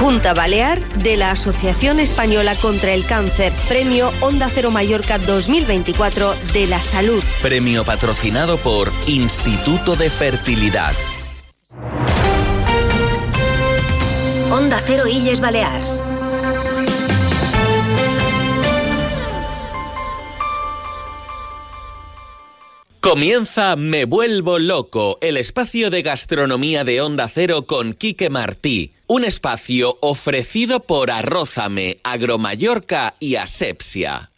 [0.00, 6.66] Junta Balear de la Asociación Española contra el Cáncer, Premio Onda Cero Mallorca 2024 de
[6.66, 7.22] la Salud.
[7.42, 10.94] Premio patrocinado por Instituto de Fertilidad.
[14.52, 16.02] Onda Cero Illes Balears.
[23.00, 28.92] Comienza Me Vuelvo Loco, el espacio de gastronomía de Onda Cero con Quique Martí.
[29.06, 34.29] Un espacio ofrecido por Arrózame, Agromallorca y Asepsia.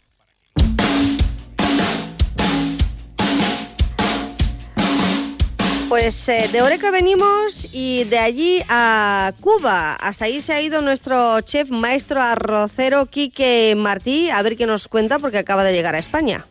[5.93, 9.93] Pues eh, de Oreca venimos y de allí a Cuba.
[9.93, 14.31] Hasta ahí se ha ido nuestro chef maestro arrocero Quique Martí.
[14.31, 16.47] A ver qué nos cuenta porque acaba de llegar a España.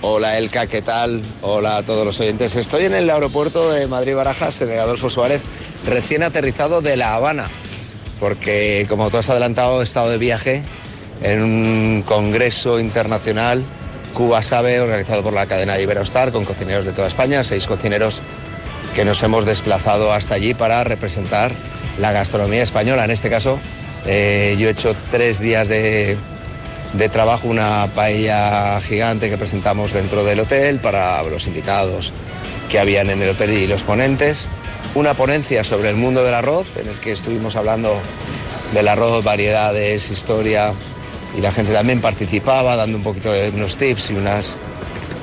[0.00, 1.22] Hola Elka, ¿qué tal?
[1.42, 2.54] Hola a todos los oyentes.
[2.54, 5.40] Estoy en el aeropuerto de Madrid-Barajas, en el Adolfo Suárez,
[5.84, 7.48] recién aterrizado de La Habana,
[8.20, 10.62] porque como tú has adelantado, he estado de viaje
[11.24, 13.64] en un congreso internacional,
[14.14, 18.22] Cuba Sabe, organizado por la cadena Iberostar, con cocineros de toda España, seis cocineros
[18.98, 21.52] que nos hemos desplazado hasta allí para representar
[22.00, 23.04] la gastronomía española.
[23.04, 23.60] En este caso,
[24.06, 26.16] eh, yo he hecho tres días de,
[26.94, 32.12] de trabajo, una paella gigante que presentamos dentro del hotel para los invitados
[32.68, 34.48] que habían en el hotel y los ponentes,
[34.96, 38.00] una ponencia sobre el mundo del arroz, en el que estuvimos hablando
[38.74, 40.72] del arroz, variedades, historia,
[41.38, 44.56] y la gente también participaba dando un poquito de unos tips y, unas,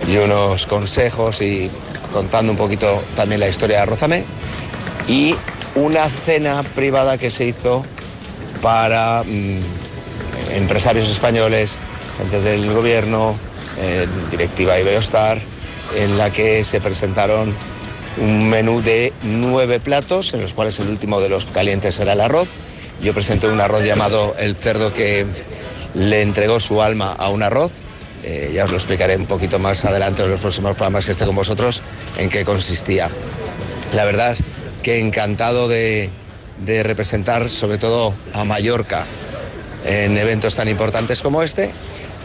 [0.08, 1.70] y unos consejos y
[2.16, 4.24] contando un poquito también la historia de Arrózame,
[5.06, 5.36] y
[5.76, 7.86] una cena privada que se hizo
[8.62, 9.60] para mm,
[10.54, 11.78] empresarios españoles,
[12.18, 13.36] gente del gobierno,
[13.80, 15.42] eh, directiva Iberostar,
[15.98, 17.54] en la que se presentaron
[18.16, 22.22] un menú de nueve platos, en los cuales el último de los calientes era el
[22.22, 22.48] arroz.
[23.02, 25.26] Yo presenté un arroz llamado el cerdo que
[25.94, 27.82] le entregó su alma a un arroz.
[28.28, 31.28] Eh, ya os lo explicaré un poquito más adelante en los próximos programas que esté
[31.28, 31.84] con vosotros
[32.18, 33.08] en qué consistía.
[33.94, 34.44] La verdad es
[34.82, 36.10] que encantado de,
[36.66, 39.06] de representar sobre todo a Mallorca
[39.86, 41.70] en eventos tan importantes como este,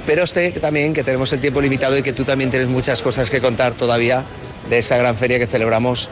[0.07, 3.29] pero sé también que tenemos el tiempo limitado y que tú también tienes muchas cosas
[3.29, 4.25] que contar todavía
[4.71, 6.09] de esa gran feria que celebramos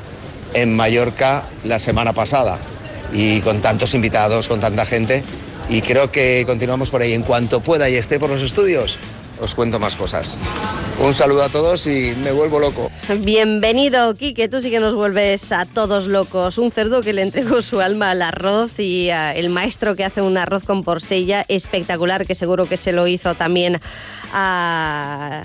[0.52, 2.58] en Mallorca la semana pasada
[3.10, 5.22] y con tantos invitados, con tanta gente
[5.70, 7.12] y creo que continuamos por ahí.
[7.12, 8.98] En cuanto pueda y esté por los estudios,
[9.40, 10.36] os cuento más cosas.
[11.00, 12.90] Un saludo a todos y me vuelvo loco.
[13.20, 14.48] Bienvenido, Quique.
[14.48, 16.58] Tú sí que nos vuelves a todos locos.
[16.58, 20.36] Un cerdo que le entregó su alma al arroz y el maestro que hace un
[20.36, 23.80] arroz con porcella espectacular, que seguro que se lo hizo también
[24.32, 25.44] a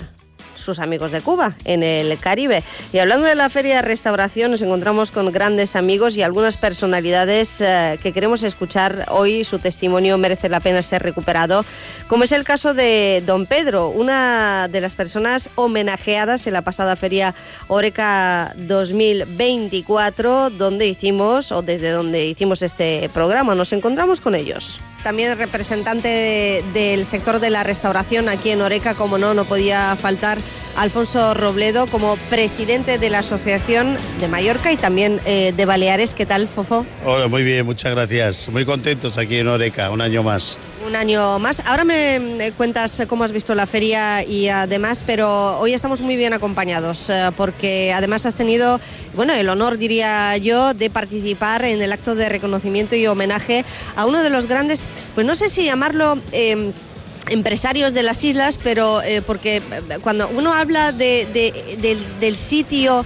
[0.64, 2.64] sus amigos de Cuba, en el Caribe.
[2.92, 7.60] Y hablando de la Feria de Restauración, nos encontramos con grandes amigos y algunas personalidades
[7.60, 9.44] eh, que queremos escuchar hoy.
[9.44, 11.64] Su testimonio merece la pena ser recuperado,
[12.08, 16.96] como es el caso de don Pedro, una de las personas homenajeadas en la pasada
[16.96, 17.34] Feria
[17.68, 23.54] Oreca 2024, donde hicimos, o desde donde hicimos este programa.
[23.54, 28.94] Nos encontramos con ellos también representante de, del sector de la restauración aquí en Oreca,
[28.94, 30.38] como no, no podía faltar
[30.76, 36.14] Alfonso Robledo como presidente de la Asociación de Mallorca y también eh, de Baleares.
[36.14, 36.84] ¿Qué tal, Fofo?
[37.04, 38.48] Hola, muy bien, muchas gracias.
[38.48, 40.58] Muy contentos aquí en Oreca, un año más.
[40.86, 41.62] Un año más.
[41.64, 46.34] Ahora me cuentas cómo has visto la feria y además, pero hoy estamos muy bien
[46.34, 48.80] acompañados eh, porque además has tenido,
[49.14, 53.64] bueno, el honor, diría yo, de participar en el acto de reconocimiento y homenaje
[53.96, 54.82] a uno de los grandes,
[55.14, 56.18] pues no sé si llamarlo...
[56.32, 56.72] Eh,
[57.28, 59.62] empresarios de las islas, pero eh, porque
[60.02, 63.04] cuando uno habla de, de, de, del sitio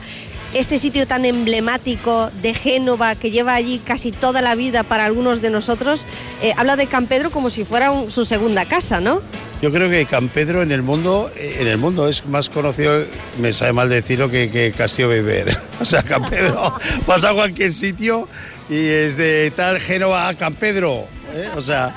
[0.54, 5.42] este sitio tan emblemático de Génova que lleva allí casi toda la vida para algunos
[5.42, 6.06] de nosotros,
[6.42, 9.22] eh, habla de Campedro como si fuera un, su segunda casa, ¿no?
[9.60, 13.04] Yo creo que Campedro en el mundo, en el mundo es más conocido,
[13.40, 15.56] me sabe mal decirlo, que, que Castillo Beber.
[15.80, 16.74] O sea, Campedro,
[17.06, 18.28] vas a cualquier sitio
[18.68, 21.06] y es de tal Génova a Campedro.
[21.34, 21.48] ¿eh?
[21.56, 21.94] O sea,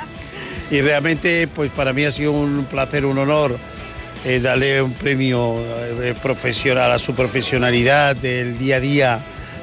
[0.71, 3.57] y realmente, pues para mí ha sido un placer, un honor
[4.25, 9.19] eh, darle un premio eh, profesional a su profesionalidad del día a día,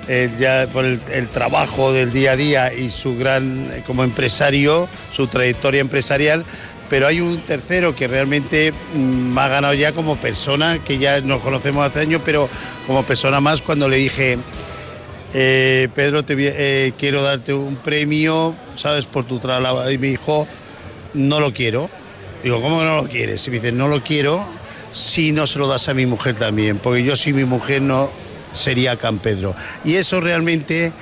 [0.07, 4.89] eh, ya por el, trabajo del día a día y su gran, eh, como empresario,
[5.13, 6.45] su trayectoria empresarial.
[6.91, 11.21] Pero hay un tercero que realmente mm, me ha ganado ya como persona, que ya
[11.21, 12.49] nos conocemos hace años, pero
[12.87, 14.39] como persona más cuando le dije,
[15.35, 19.05] eh, Pedro, te, eh, quiero darte un premio, ¿sabes?
[19.05, 19.91] Por tu trabajo.
[19.91, 20.49] Y me dijo,
[21.19, 21.91] no lo quiero.
[22.43, 23.47] Digo, ¿cómo que no lo quieres?
[23.47, 24.47] Y me dice, no lo quiero
[24.93, 28.11] si no se lo das a mi mujer también, porque yo sin mi mujer no
[28.53, 29.55] sería Campedro.
[29.85, 30.93] Y eso realmente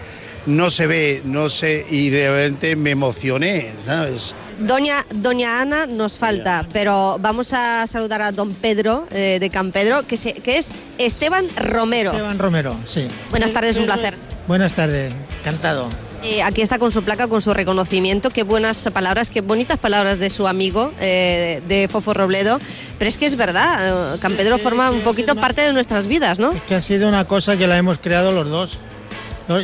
[0.46, 4.34] no se ve, no sé, y realmente me emocioné, ¿sabes?
[4.58, 10.06] Doña, doña Ana nos falta, pero vamos a saludar a don Pedro eh, de Campedro,
[10.06, 12.10] que, se, que es Esteban Romero.
[12.12, 13.08] Esteban Romero, sí.
[13.30, 14.14] Buenas tardes, un placer.
[14.48, 15.88] Buenas tardes, encantado.
[16.26, 18.30] Eh, aquí está con su placa, con su reconocimiento.
[18.30, 22.58] Qué buenas palabras, qué bonitas palabras de su amigo, eh, de Fofo Robledo.
[22.98, 26.50] Pero es que es verdad, eh, Campedro forma un poquito parte de nuestras vidas, ¿no?
[26.50, 28.78] Es que ha sido una cosa que la hemos creado los dos.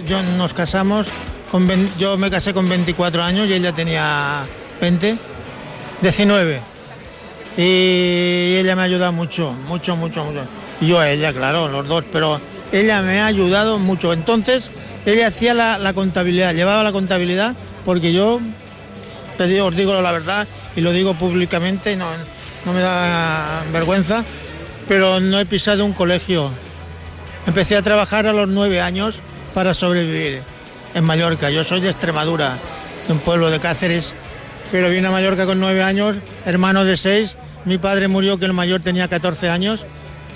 [0.06, 1.08] Yo, nos casamos,
[1.50, 1.68] con
[1.98, 4.44] yo me casé con 24 años y ella tenía
[4.80, 5.16] 20,
[6.00, 6.60] 19.
[7.56, 10.42] Y ella me ha ayudado mucho, mucho, mucho, mucho.
[10.80, 12.40] Yo a ella, claro, los dos, pero
[12.70, 14.12] ella me ha ayudado mucho.
[14.12, 14.70] Entonces,
[15.04, 17.54] ella hacía la, contabilidad, llevaba la contabilidad,
[17.84, 18.40] porque yo,
[19.38, 20.46] os digo la verdad
[20.76, 22.08] y lo digo públicamente, no,
[22.64, 24.24] no me da vergüenza,
[24.88, 26.50] pero no he pisado un colegio.
[27.46, 29.16] Empecé a trabajar a los nueve años
[29.54, 30.42] para sobrevivir
[30.94, 31.50] en Mallorca.
[31.50, 32.56] Yo soy de Extremadura,
[33.06, 34.14] de un pueblo de Cáceres,
[34.70, 36.16] pero vine a Mallorca con nueve años,
[36.46, 37.36] hermano de seis.
[37.64, 39.84] Mi padre murió que el mayor tenía 14 años.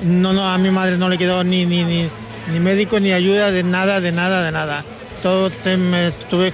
[0.03, 2.09] No, a mi madre no le quedó ni, ni, ni,
[2.53, 4.85] ni médico, ni ayuda, de nada, de nada, de nada.
[5.23, 6.53] Todo me tuve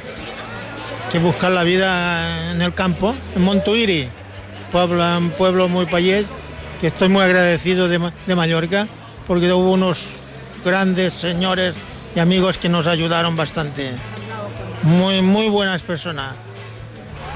[1.10, 4.08] que buscar la vida en el campo, en Montuiri,
[4.70, 6.26] pueblo, un pueblo muy payés,
[6.80, 8.88] que estoy muy agradecido de, de Mallorca,
[9.26, 10.06] porque hubo unos
[10.64, 11.74] grandes señores
[12.14, 13.92] y amigos que nos ayudaron bastante.
[14.82, 16.34] Muy, muy buenas personas.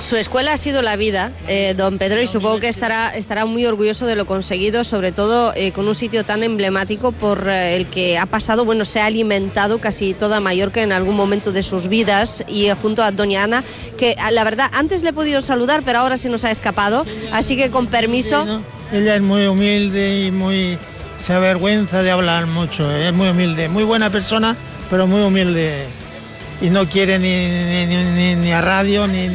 [0.00, 3.66] Su escuela ha sido la vida, eh, don Pedro, y supongo que estará, estará muy
[3.66, 7.86] orgulloso de lo conseguido, sobre todo eh, con un sitio tan emblemático por eh, el
[7.86, 11.88] que ha pasado, bueno, se ha alimentado casi toda Mallorca en algún momento de sus
[11.88, 13.64] vidas y junto a doña Ana,
[13.96, 17.04] que ah, la verdad antes le he podido saludar, pero ahora se nos ha escapado,
[17.32, 18.62] así que con permiso.
[18.92, 20.78] Ella es muy humilde y muy
[21.20, 24.56] se avergüenza de hablar mucho, es muy humilde, muy buena persona,
[24.88, 25.86] pero muy humilde.
[26.60, 29.28] Y no quiere ni, ni, ni a radio ni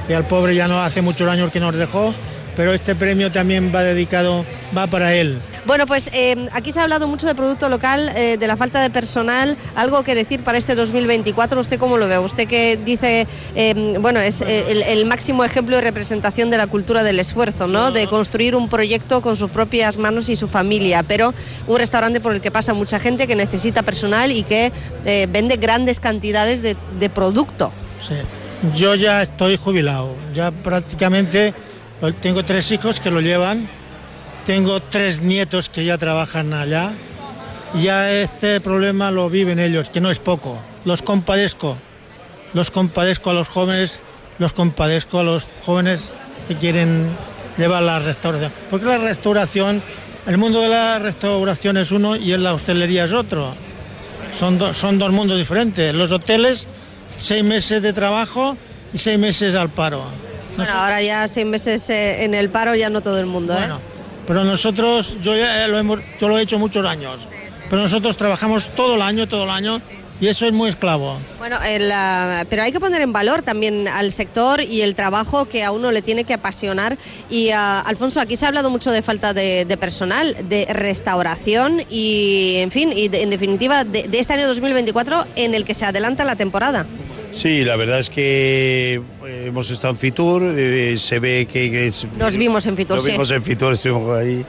[0.08, 2.14] y al pobre ya no hace muchos años que nos dejó,
[2.56, 4.44] pero este premio también va dedicado,
[4.76, 5.40] va para él.
[5.66, 8.82] Bueno, pues eh, aquí se ha hablado mucho de producto local, eh, de la falta
[8.82, 9.56] de personal.
[9.74, 11.60] ¿Algo que decir para este 2024?
[11.60, 12.18] ¿Usted cómo lo ve?
[12.18, 13.26] Usted que dice,
[13.56, 17.92] eh, bueno, es el, máximo ejemplo de representación de la cultura del esfuerzo, ¿no?
[17.92, 21.34] De construir un proyecto con sus propias manos y su familia, pero
[21.66, 24.72] un restaurante por el que pasa mucha gente que necesita personal y que
[25.28, 27.72] vende grandes cantidades de, de producto.
[28.06, 28.14] Sí.
[28.72, 31.52] Yo ya estoy jubilado, ya prácticamente
[32.22, 33.68] tengo tres hijos que lo llevan,
[34.46, 36.92] tengo tres nietos que ya trabajan allá.
[37.74, 40.58] Ya este problema lo viven ellos, que no es poco.
[40.84, 41.76] Los compadezco,
[42.54, 44.00] los compadezco a los jóvenes,
[44.38, 46.14] los compadezco a los jóvenes
[46.48, 47.10] que quieren
[47.58, 48.52] llevar la restauración.
[48.70, 49.82] Porque la restauración,
[50.26, 53.54] el mundo de la restauración es uno y en la hostelería es otro.
[54.38, 55.94] Son, son dos mundos diferentes.
[55.94, 56.68] Los hoteles
[57.16, 58.56] seis meses de trabajo
[58.92, 60.04] y seis meses al paro.
[60.56, 63.58] Bueno, ahora ya seis meses eh, en el paro ya no todo el mundo, ¿eh?
[63.58, 63.80] bueno,
[64.26, 67.20] Pero nosotros, yo ya lo, hemos, yo lo he hecho muchos años,
[67.68, 69.80] pero nosotros trabajamos todo el año, todo el año,
[70.20, 71.18] y eso es muy esclavo.
[71.38, 71.58] Bueno,
[72.48, 75.90] pero hay que poner en valor también al sector y el trabajo que a uno
[75.90, 76.96] le tiene que apasionar.
[77.28, 82.56] Y ah, Alfonso, aquí se ha hablado mucho de falta de, personal, de restauración y,
[82.58, 86.36] en fin, y en definitiva de, este año 2024 en el que se adelanta la
[86.36, 86.86] temporada.
[87.34, 92.36] Sí, la verdad es que eh, hemos estado en Fitur, eh, se ve que, Nos
[92.36, 94.44] vimos en Fitur, Nos vimos en Fitur, estuvimos ahí.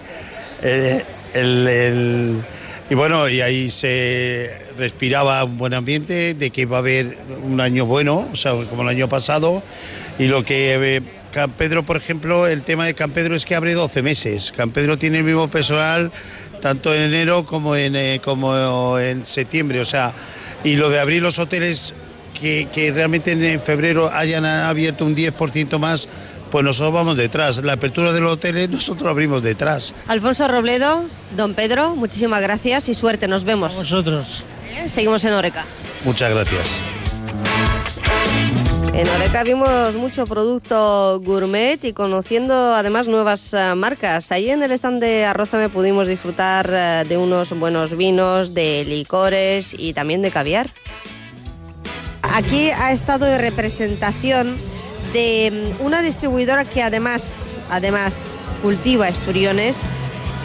[0.61, 1.03] Eh,
[1.33, 2.43] el
[2.87, 7.59] y bueno, y ahí se respiraba un buen ambiente, de que va a haber un
[7.59, 9.63] año bueno, o sea, como el año pasado.
[10.19, 11.01] Y lo que eh,
[11.31, 14.53] Campedro, por ejemplo, el tema de Campedro es que abre 12 meses.
[14.55, 16.11] Campedro tiene el mismo personal
[16.61, 20.13] tanto en enero como en, eh, como en septiembre, o sea,
[20.63, 21.93] y lo de abrir los hoteles
[22.39, 26.07] que, que realmente en febrero hayan abierto un 10% más
[26.51, 27.57] pues nosotros vamos detrás.
[27.63, 29.93] La apertura del hotel nosotros abrimos detrás.
[30.07, 31.03] Alfonso Robledo,
[31.35, 33.73] don Pedro, muchísimas gracias y suerte, nos vemos.
[33.73, 34.43] A vosotros.
[34.87, 35.65] Seguimos en Oreca.
[36.05, 36.79] Muchas gracias.
[38.93, 44.31] En Oreca vimos mucho producto gourmet y conociendo además nuevas eh, marcas.
[44.31, 49.75] Allí en el stand de me pudimos disfrutar eh, de unos buenos vinos, de licores
[49.77, 50.69] y también de caviar.
[52.33, 54.57] Aquí ha estado de representación
[55.13, 58.15] de mm, una distribuidora que además, además
[58.61, 59.77] cultiva esturiones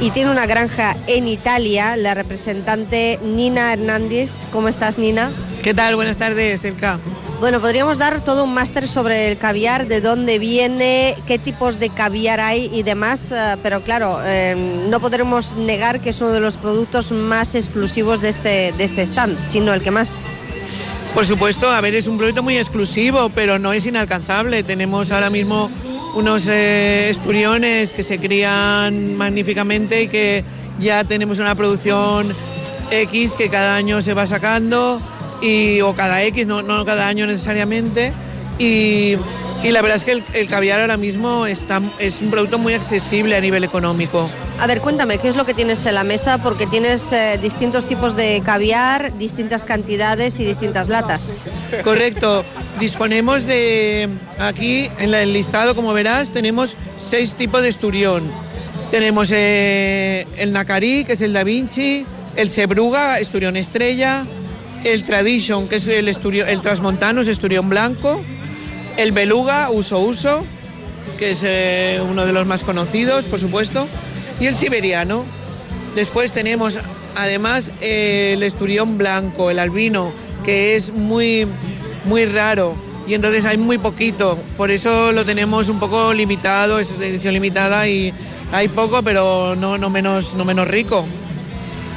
[0.01, 4.31] y tiene una granja en Italia, la representante Nina Hernández.
[4.51, 5.31] ¿Cómo estás, Nina?
[5.63, 5.97] ¿Qué tal?
[5.97, 6.99] Buenas tardes, Elka.
[7.41, 11.89] Bueno, podríamos dar todo un máster sobre el caviar, de dónde viene, qué tipos de
[11.89, 16.41] caviar hay y demás, eh, pero claro, eh, no podremos negar que es uno de
[16.41, 20.19] los productos más exclusivos de este, de este stand, sino el que más.
[21.15, 24.63] Por supuesto, a ver, es un producto muy exclusivo, pero no es inalcanzable.
[24.63, 25.71] Tenemos ahora mismo
[26.15, 30.45] unos eh, esturiones que se crían magníficamente y que
[30.79, 32.35] ya tenemos una producción
[32.91, 35.01] X que cada año se va sacando
[35.43, 38.13] y, o cada X, no, no cada año necesariamente.
[38.59, 39.17] Y,
[39.63, 42.75] y la verdad es que el, el caviar ahora mismo está, es un producto muy
[42.75, 44.31] accesible a nivel económico.
[44.59, 46.39] A ver, cuéntame, ¿qué es lo que tienes en la mesa?
[46.39, 51.33] Porque tienes eh, distintos tipos de caviar, distintas cantidades y distintas latas.
[51.83, 52.45] Correcto.
[52.79, 54.09] Disponemos de,
[54.39, 58.31] aquí en el listado, como verás, tenemos seis tipos de esturión.
[58.91, 62.05] Tenemos eh, el Nacari, que es el Da Vinci,
[62.37, 64.27] el Sebruga, esturión estrella,
[64.85, 68.23] el Tradition, que es el, esturio, el Transmontano, es esturión blanco,
[69.03, 70.45] el Beluga, uso uso,
[71.19, 73.89] que es eh, uno de los más conocidos, por supuesto,
[74.39, 75.25] y el siberiano.
[75.95, 76.79] Después tenemos
[77.17, 80.13] además el esturión blanco, el albino,
[80.45, 81.47] que es muy,
[82.05, 82.75] muy raro
[83.07, 84.39] y entonces hay muy poquito.
[84.57, 88.13] Por eso lo tenemos un poco limitado, es edición limitada y
[88.53, 91.07] hay poco, pero no, no, menos, no menos rico.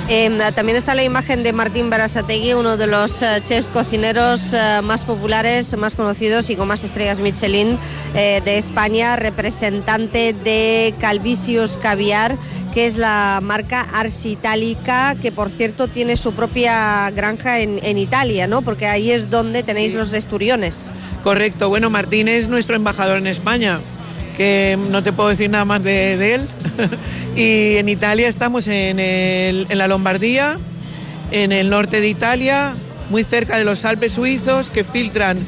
[0.09, 4.81] Eh, también está la imagen de Martín Barasategui, uno de los eh, chefs cocineros eh,
[4.83, 7.77] más populares, más conocidos y con más estrellas Michelin
[8.13, 12.37] eh, de España, representante de Calvisius Caviar,
[12.73, 17.97] que es la marca Ars Itálica, que por cierto tiene su propia granja en, en
[17.97, 18.61] Italia, ¿no?
[18.61, 20.91] Porque ahí es donde tenéis los esturiones.
[21.23, 23.79] Correcto, bueno, Martín es nuestro embajador en España,
[24.33, 26.47] que no te puedo decir nada más de, él.
[27.35, 30.57] y en Italia estamos en, el- en la Lombardía,
[31.31, 32.73] en el norte de Italia,
[33.09, 35.39] muy cerca de los Alpes suizos, que filtran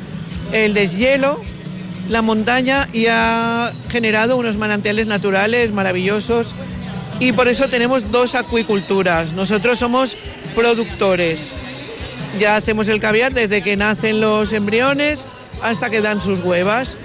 [0.52, 1.42] el deshielo,
[2.10, 6.54] la montaña y ha generado unos manantiales naturales maravillosos.
[7.20, 9.32] Y por eso tenemos dos acuiculturas.
[9.34, 10.18] Nosotros somos
[10.54, 11.54] productores.
[12.40, 15.24] Ya hacemos el caviar desde que nacen los embriones
[15.62, 16.98] hasta que dan sus huevas,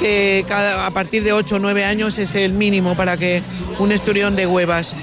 [0.00, 3.42] que cada- a partir de 8 o 9 años es el mínimo para que
[3.78, 4.94] un esturión de huevas.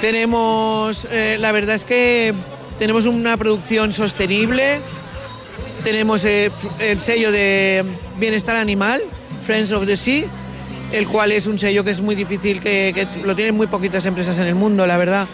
[0.00, 2.32] Tenemos, eh, la verdad es que
[2.78, 4.80] tenemos una producción sostenible,
[5.84, 7.84] tenemos eh, el sello de
[8.18, 9.02] bienestar animal,
[9.44, 10.24] Friends of the Sea,
[10.92, 14.38] el cual es un sello que es muy difícil, que, lo tienen muy poquitas empresas
[14.38, 15.28] en el mundo, la verdad.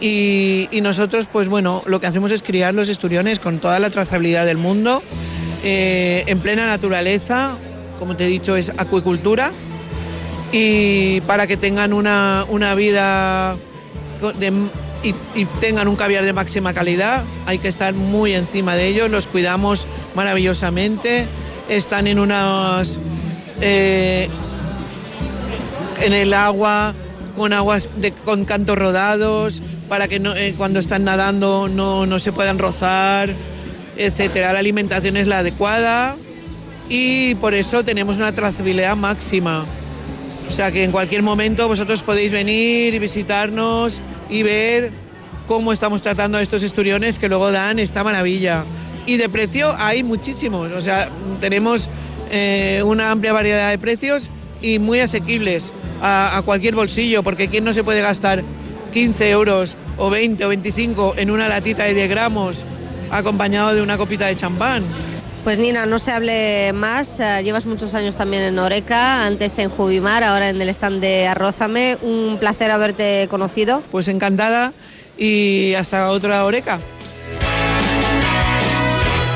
[0.00, 3.90] Y, y nosotros, pues bueno, lo que hacemos es criar los esturiones con toda la
[3.90, 5.02] trazabilidad del mundo,
[5.62, 7.56] eh, en plena naturaleza,
[7.98, 9.52] como te he dicho, es acuicultura,
[10.52, 13.56] y para que tengan una, una vida
[15.34, 19.26] y tengan un caviar de máxima calidad, hay que estar muy encima de ellos, los
[19.26, 21.26] cuidamos maravillosamente,
[21.68, 22.98] están en unas...
[23.60, 24.28] eh,
[26.00, 26.94] en el agua,
[27.36, 32.18] con aguas de- con cantos rodados, para que no- eh, cuando están nadando no, no
[32.18, 33.34] se puedan rozar,
[33.96, 34.52] etcétera.
[34.52, 36.16] La alimentación es la adecuada
[36.88, 39.66] y por eso tenemos una trazabilidad máxima.
[40.48, 44.92] O sea que en cualquier momento vosotros podéis venir y visitarnos y ver
[45.48, 48.64] cómo estamos tratando a estos esturiones que luego dan esta maravilla.
[49.06, 51.88] Y de precio hay muchísimos, o sea, tenemos
[52.30, 54.30] eh, una amplia variedad de precios
[54.62, 58.42] y muy asequibles a, a cualquier bolsillo, porque ¿quién no se puede gastar
[58.92, 62.64] 15 euros o 20 o 25 en una latita de 10 gramos
[63.10, 64.84] acompañado de una copita de champán?
[65.44, 67.20] Pues Nina, no se hable más.
[67.20, 71.26] eh, llevas muchos años también en Oreca, antes en Jubimar, ahora en el stand de
[71.28, 71.98] Arrózame.
[72.00, 73.82] Un placer haberte conocido.
[73.90, 74.72] Pues encantada
[75.18, 76.80] y hasta otra oreca.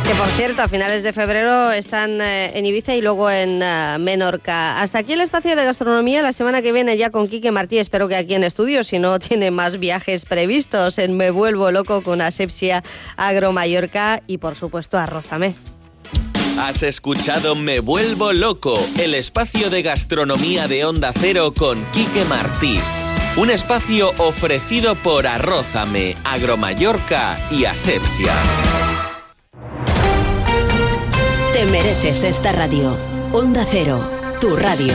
[0.06, 3.98] Que por cierto, a finales de febrero están eh, en Ibiza y luego en eh,
[4.00, 4.80] Menorca.
[4.80, 6.22] Hasta aquí el espacio de gastronomía.
[6.22, 9.18] La semana que viene ya con Quique Martí, espero que aquí en estudio, si no
[9.18, 12.82] tiene más viajes previstos en Me Vuelvo Loco con Asepsia
[13.18, 15.54] Agro Mallorca y por supuesto Arrózame.
[16.58, 22.80] Has escuchado Me Vuelvo Loco, el espacio de gastronomía de Onda Cero con Quique Martí.
[23.36, 28.34] Un espacio ofrecido por Arrózame, Agromallorca y Asepsia.
[31.52, 32.96] Te mereces esta radio.
[33.32, 34.02] Onda Cero,
[34.40, 34.94] tu radio.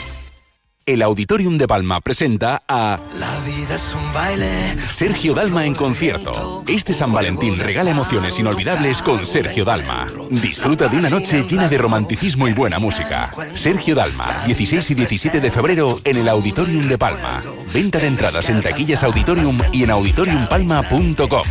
[0.91, 4.75] El Auditorium de Palma presenta a La vida es un baile.
[4.89, 6.65] Sergio Dalma en concierto.
[6.67, 10.07] Este San Valentín regala emociones inolvidables con Sergio Dalma.
[10.29, 13.31] Disfruta de una noche llena de romanticismo y buena música.
[13.53, 17.41] Sergio Dalma, 16 y 17 de febrero en el Auditorium de Palma.
[17.73, 21.47] Venta de entradas en taquillas Auditorium y en auditoriumpalma.com.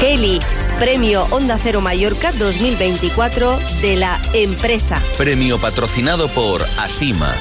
[0.00, 0.40] Kelly,
[0.78, 5.02] Premio Onda Cero Mallorca 2024 de la empresa.
[5.16, 7.34] Premio patrocinado por Asima.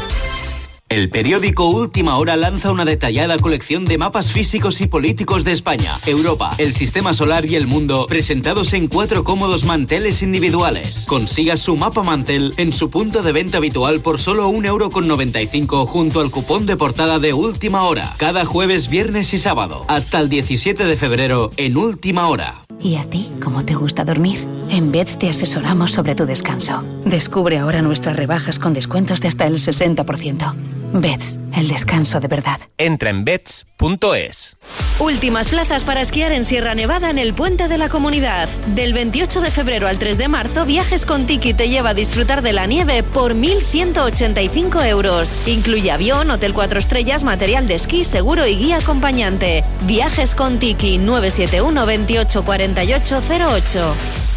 [0.90, 6.00] El periódico Última Hora lanza una detallada colección de mapas físicos y políticos de España,
[6.06, 11.06] Europa, el Sistema Solar y el mundo, presentados en cuatro cómodos manteles individuales.
[11.06, 16.32] Consiga su mapa mantel en su punto de venta habitual por solo 1,95€ junto al
[16.32, 20.96] cupón de portada de Última Hora, cada jueves, viernes y sábado, hasta el 17 de
[20.96, 22.64] febrero en Última Hora.
[22.80, 24.46] ¿Y a ti cómo te gusta dormir?
[24.70, 26.82] En Beds te asesoramos sobre tu descanso.
[27.04, 30.77] Descubre ahora nuestras rebajas con descuentos de hasta el 60%.
[30.94, 32.60] Beds, el descanso de verdad.
[32.78, 34.58] Entra en bets.es.
[35.00, 38.50] Últimas plazas para esquiar en Sierra Nevada en el Puente de la Comunidad.
[38.76, 42.42] Del 28 de febrero al 3 de marzo, Viajes con Tiki te lleva a disfrutar
[42.42, 45.38] de la nieve por 1.185 euros.
[45.48, 49.64] Incluye avión, hotel 4 estrellas, material de esquí, seguro y guía acompañante.
[49.82, 54.37] Viajes con Tiki 971 28 48 08.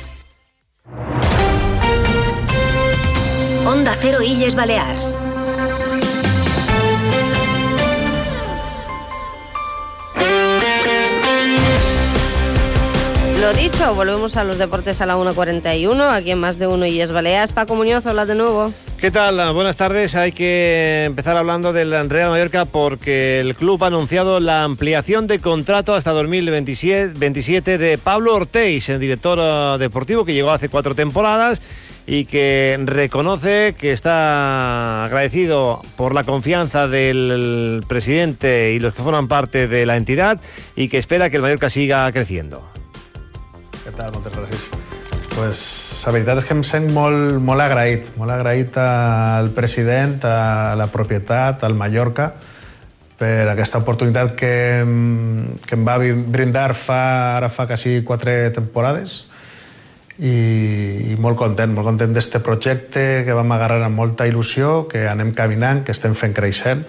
[3.65, 5.17] Onda Cero Illes Balears.
[13.39, 17.11] Lo dicho, volvemos a los deportes a la 1.41, aquí en más de uno Illes
[17.11, 17.51] Baleares.
[17.51, 18.73] Paco Muñoz, hola de nuevo.
[18.99, 19.53] ¿Qué tal?
[19.53, 20.15] Buenas tardes.
[20.15, 25.39] Hay que empezar hablando del Real Mallorca porque el club ha anunciado la ampliación de
[25.39, 31.61] contrato hasta 2027 de Pablo Ortiz, el director eh, deportivo que llegó hace cuatro temporadas
[32.11, 39.29] y que reconoce que está agradecido por la confianza del presidente y los que forman
[39.29, 40.41] parte de la entidad
[40.75, 42.67] y que espera que el Mallorca siga creciendo.
[43.85, 44.11] Què tal?
[44.11, 44.67] Moltes.
[45.37, 50.75] Pues, la veritat és que em sent molt, molt agraït, molt agraït al president, a
[50.75, 52.33] la propietat, al Mallorca,
[53.15, 59.30] per aquesta oportunitat que, em- que em va brindar fa, ara fa quasi quatre temporades
[60.21, 65.07] i, i molt content, molt content d'este projecte que vam agarrar amb molta il·lusió, que
[65.09, 66.85] anem caminant, que estem fent creixent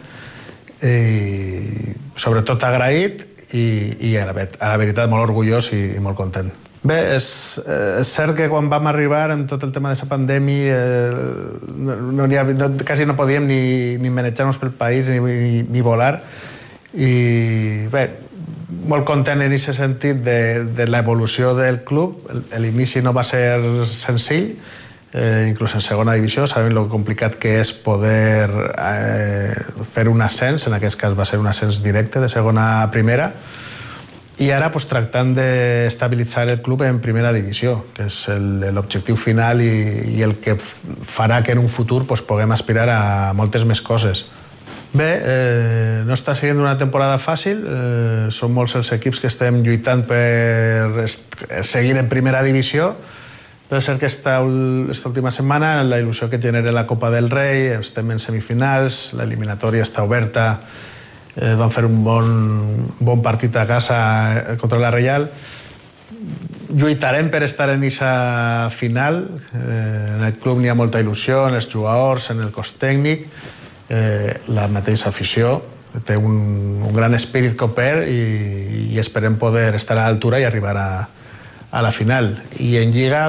[0.82, 3.64] i sobretot agraït i,
[4.10, 6.50] i a, la, a la veritat molt orgullós i, i molt content.
[6.82, 7.26] Bé, és,
[7.62, 11.20] eh, és cert que quan vam arribar amb tot el tema de la pandèmia eh,
[11.78, 13.62] no, no, havia, no, quasi no podíem ni,
[14.02, 16.16] ni manejar-nos pel país ni, ni, ni volar
[16.92, 18.08] i bé,
[18.88, 22.24] molt content en aquest sentit de, de l'evolució del club.
[22.58, 24.54] L'inici no va ser senzill,
[25.12, 29.52] eh, inclús en segona divisió, sabem lo complicat que és poder eh,
[29.92, 33.32] fer un ascens, en aquest cas va ser un ascens directe de segona a primera,
[34.42, 38.24] i ara pues, tractant d'estabilitzar el club en primera divisió, que és
[38.72, 43.02] l'objectiu final i, i el que farà que en un futur pues, puguem aspirar a
[43.36, 44.24] moltes més coses.
[44.92, 49.62] Bé, eh, no està sent una temporada fàcil, eh, són molts els equips que estem
[49.64, 51.08] lluitant per
[51.64, 52.92] seguir en primera divisió,
[53.72, 54.34] Pot ser que esta,
[54.92, 59.80] esta última setmana la il·lusió que genera la Copa del Rei, estem en semifinals, l'eliminatòria
[59.80, 60.60] està oberta,
[61.32, 62.28] eh, van fer un bon,
[63.00, 63.96] bon partit a casa
[64.42, 65.24] eh, contra la Reial.
[66.68, 69.22] Lluitarem per estar en aquesta final.
[69.56, 73.24] Eh, en el club n'hi ha molta il·lusió, en els jugadors, en el cos tècnic,
[73.92, 75.60] eh, la mateixa afició.
[76.08, 78.20] Té un, un gran espírit coper i,
[78.94, 80.90] i esperem poder estar a l'altura i arribar a,
[81.68, 82.32] a la final.
[82.64, 83.26] I en Lliga,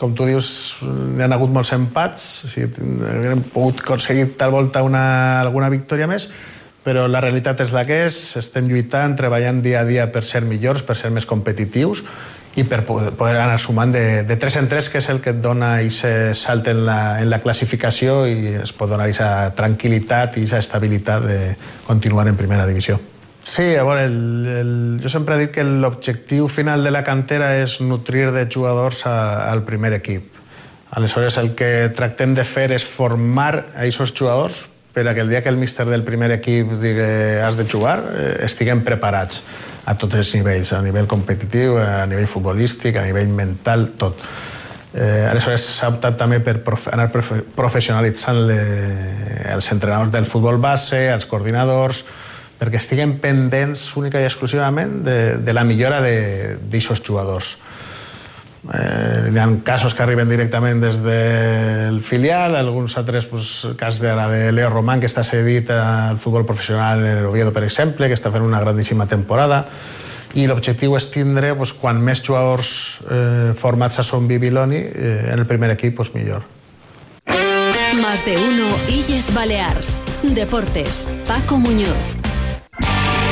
[0.00, 0.48] com tu dius,
[0.82, 2.90] hi ha hagut molts empats, o sigui,
[3.30, 5.04] hem pogut aconseguir tal volta una,
[5.44, 6.28] alguna victòria més,
[6.84, 10.42] però la realitat és la que és, estem lluitant, treballant dia a dia per ser
[10.44, 12.02] millors, per ser més competitius,
[12.54, 15.40] i per poder, anar sumant de, de 3 en 3, que és el que et
[15.42, 20.44] dona aquest salt en la, en la classificació i es pot donar aquesta tranquil·litat i
[20.44, 21.40] aquesta estabilitat de
[21.88, 23.00] continuar en primera divisió.
[23.44, 24.70] Sí, a veure, el, el,
[25.02, 29.50] jo sempre he dit que l'objectiu final de la cantera és nutrir de jugadors a,
[29.50, 30.30] al primer equip.
[30.94, 34.62] Aleshores, el que tractem de fer és formar a aquests jugadors
[34.94, 37.04] per que el dia que el míster del primer equip digui
[37.42, 39.42] has de jugar, eh, estiguem preparats
[39.84, 44.22] a tots els nivells, a nivell competitiu, a nivell futbolístic, a nivell mental, tot.
[44.94, 48.60] Eh, aleshores s'ha optat també per profe anar profe professionalitzant le,
[49.50, 52.04] els entrenadors del futbol base, els coordinadors,
[52.60, 57.56] perquè estiguen pendents única i exclusivament de, de la millora d'aixòs jugadors.
[58.72, 64.14] Eh, hi ha casos que arriben directament des del filial, alguns altres, pues, cas de,
[64.14, 68.32] de Leo Román, que està cedit al futbol professional en Oviedo, per exemple, que està
[68.32, 69.66] fent una grandíssima temporada,
[70.34, 72.72] i l'objectiu és tindre, pues, quan més jugadors
[73.04, 76.48] eh, formats a Son Bibiloni, eh, en el primer equip, pues, millor.
[78.00, 80.00] Más de uno, Illes Balears.
[80.22, 82.16] Deportes, Paco Muñoz.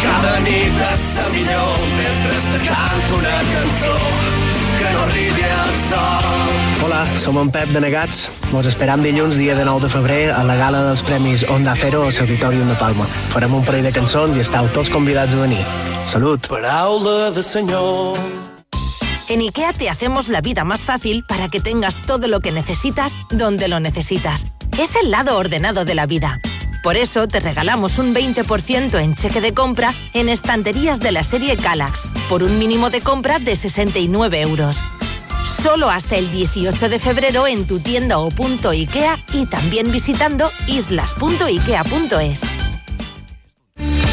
[0.03, 4.12] Cada nit et sa millor mentre te canto una cançó
[6.85, 8.29] Hola, som en Pep de Negats.
[8.51, 12.03] Vos esperam dilluns, dia de 9 de febrer, a la gala dels Premis Onda Cero
[12.05, 13.07] al Auditorium de Palma.
[13.33, 15.63] Farem un parell de cançons i estàu tots convidats a venir.
[16.07, 16.49] Salut!
[16.51, 18.19] Paraula de senyor.
[19.29, 23.21] En IKEA te hacemos la vida más fácil para que tengas todo lo que necesitas
[23.31, 24.47] donde lo necesitas.
[24.79, 26.39] Es el lado ordenado de la vida.
[26.83, 31.57] Por eso te regalamos un 20% en cheque de compra en estanterías de la serie
[31.57, 34.81] Calax, por un mínimo de compra de 69 euros.
[35.63, 40.51] Solo hasta el 18 de febrero en tu tienda o punto IKEA y también visitando
[40.67, 42.62] islas.ikea.es.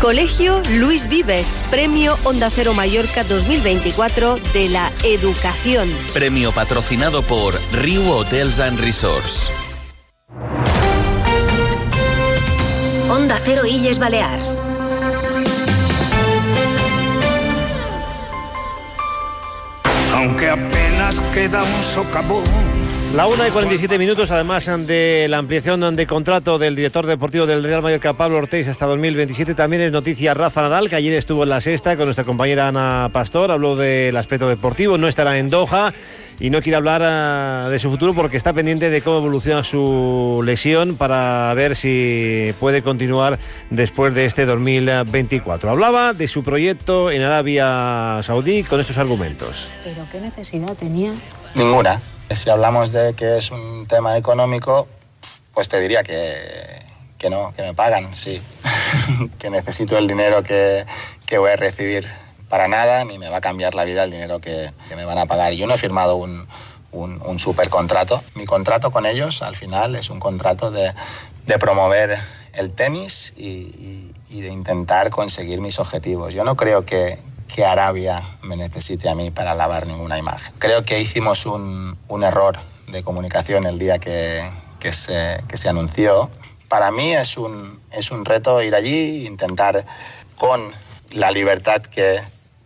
[0.00, 5.90] Colegio Luis Vives, Premio Onda Cero Mallorca 2024 de la Educación.
[6.14, 9.50] Premio patrocinado por Riu Hotels and Resorts.
[13.10, 14.62] Onda Cero Illes Balears.
[20.14, 22.77] Aunque apenas queda un socavón.
[23.14, 27.64] La 1 y 47 minutos, además de la ampliación de contrato del director deportivo del
[27.64, 31.48] Real Mallorca, Pablo Ortiz, hasta 2027, también es noticia Rafa Nadal, que ayer estuvo en
[31.48, 35.94] la sexta con nuestra compañera Ana Pastor, habló del aspecto deportivo, no estará en Doha
[36.38, 40.42] y no quiere hablar uh, de su futuro porque está pendiente de cómo evoluciona su
[40.44, 43.38] lesión para ver si puede continuar
[43.70, 45.70] después de este 2024.
[45.70, 49.66] Hablaba de su proyecto en Arabia Saudí con estos argumentos.
[49.82, 51.14] ¿Pero qué necesidad tenía?
[51.54, 52.00] Ninguna.
[52.34, 54.86] Si hablamos de que es un tema económico,
[55.54, 56.34] pues te diría que,
[57.16, 58.40] que no, que me pagan, sí.
[59.38, 60.84] que necesito el dinero que,
[61.26, 62.06] que, voy a recibir
[62.48, 65.26] para nada, ni me va a cambiar la vida el dinero que, me van a
[65.26, 65.52] pagar.
[65.52, 66.46] Yo no he firmado un,
[66.92, 68.22] un, super contrato.
[68.34, 70.92] Mi contrato con ellos, al final, es un contrato de,
[71.46, 72.18] de promover
[72.52, 76.34] el tenis y, y de intentar conseguir mis objetivos.
[76.34, 77.18] Yo no creo que,
[77.48, 80.52] que Arabia me necesite a mí para lavar ninguna imagen.
[80.58, 84.48] Creo que hicimos un, un error de comunicación el día que,
[84.78, 86.30] que, se, que, se, anunció.
[86.68, 89.84] Para mí es un, es un reto ir allí, intentar
[90.36, 90.72] con
[91.10, 92.20] la libertad que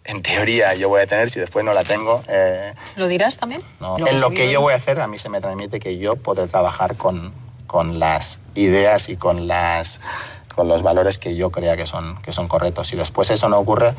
[0.04, 2.22] en teoría yo voy a tener, si después no la tengo.
[2.28, 3.62] Eh, ¿Lo dirás también?
[3.80, 3.96] No.
[3.98, 6.48] En lo que yo voy a hacer, a mí se me transmite que yo podré
[6.48, 7.32] trabajar con,
[7.66, 10.00] con las ideas y con, las,
[10.54, 12.88] con los valores que yo crea que son, que son correctos.
[12.88, 13.94] Si después eso no ocurre,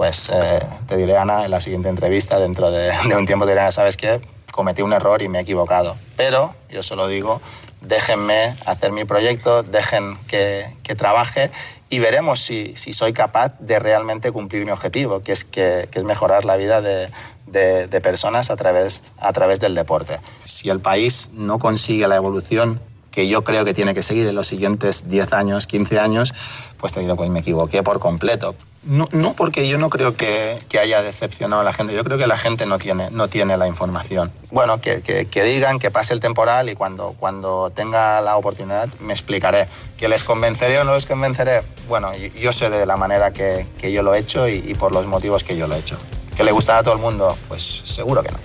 [0.00, 3.70] pues eh, te diré, Ana, en la siguiente entrevista, dentro de, un tiempo, te diré,
[3.70, 4.18] ¿sabes qué?
[4.50, 5.94] cometí un error y me he equivocado.
[6.16, 7.42] Pero yo solo digo,
[7.82, 10.64] déjenme hacer mi proyecto, dejen que,
[10.96, 11.50] trabaje
[11.90, 16.56] y veremos si, soy capaz de realmente cumplir mi objetivo, que es, que, mejorar la
[16.56, 20.18] vida de, personas a través, a través del deporte.
[20.42, 24.34] Si el país no consigue la evolución que yo creo que tiene que seguir en
[24.34, 26.32] los siguientes 10 años, 15 años,
[26.78, 28.54] pues te digo, pues me equivoqué por completo.
[28.82, 32.26] No, no porque yo no creo que, haya decepcionado a la gente, yo creo que
[32.26, 34.32] la gente no tiene, no tiene la información.
[34.50, 39.12] Bueno, que, que, digan, que pase el temporal y cuando, cuando tenga la oportunidad me
[39.12, 39.66] explicaré.
[39.98, 41.60] ¿Que les convenceré o no les convenceré?
[41.88, 45.06] Bueno, yo sé de la manera que, yo lo he hecho y, y por los
[45.06, 45.98] motivos que yo lo he hecho.
[46.34, 47.36] ¿Que le gustará a todo el mundo?
[47.48, 48.38] Pues seguro que no.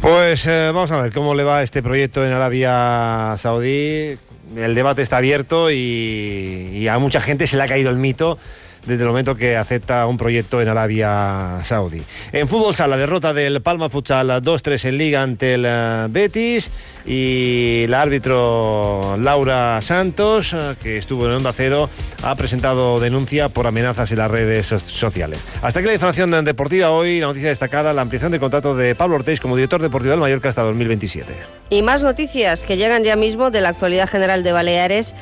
[0.00, 4.16] Pues eh, vamos a ver cómo le va este proyecto en Arabia Saudí.
[4.56, 8.38] El debate está abierto y, y a mucha gente se le ha caído el mito
[8.88, 12.02] desde el momento que acepta un proyecto en Arabia Saudí.
[12.32, 16.70] En fútbol sala, derrota del Palma Futsal 2-3 en Liga ante el uh, Betis
[17.06, 21.90] y el árbitro Laura Santos, uh, que estuvo en Onda Cero,
[22.22, 25.38] ha presentado denuncia por amenazas en las redes so sociales.
[25.60, 29.16] Hasta aquí la información deportiva hoy, la noticia destacada, la ampliación de contrato de Pablo
[29.16, 31.34] Ortiz como director deportivo del Mallorca hasta 2027.
[31.70, 35.14] Y más noticias que llegan ya mismo de la actualidad general de Baleares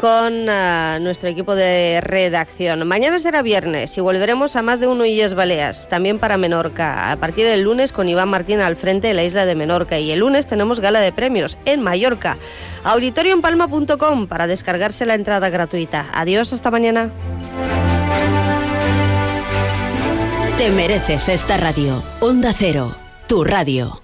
[0.00, 2.88] con uh, nuestro equipo de redacción.
[2.88, 7.16] Mañana será viernes y volveremos a más de uno Illes Baleas, también para Menorca, a
[7.16, 10.20] partir del lunes con Iván Martín al frente de la isla de Menorca y el
[10.20, 12.38] lunes tenemos gala de premios en Mallorca.
[12.84, 16.06] Auditorioempalma.com para descargarse la entrada gratuita.
[16.14, 17.10] Adiós, hasta mañana.
[20.56, 22.02] Te mereces esta radio.
[22.20, 22.96] Onda Cero,
[23.26, 24.00] tu radio.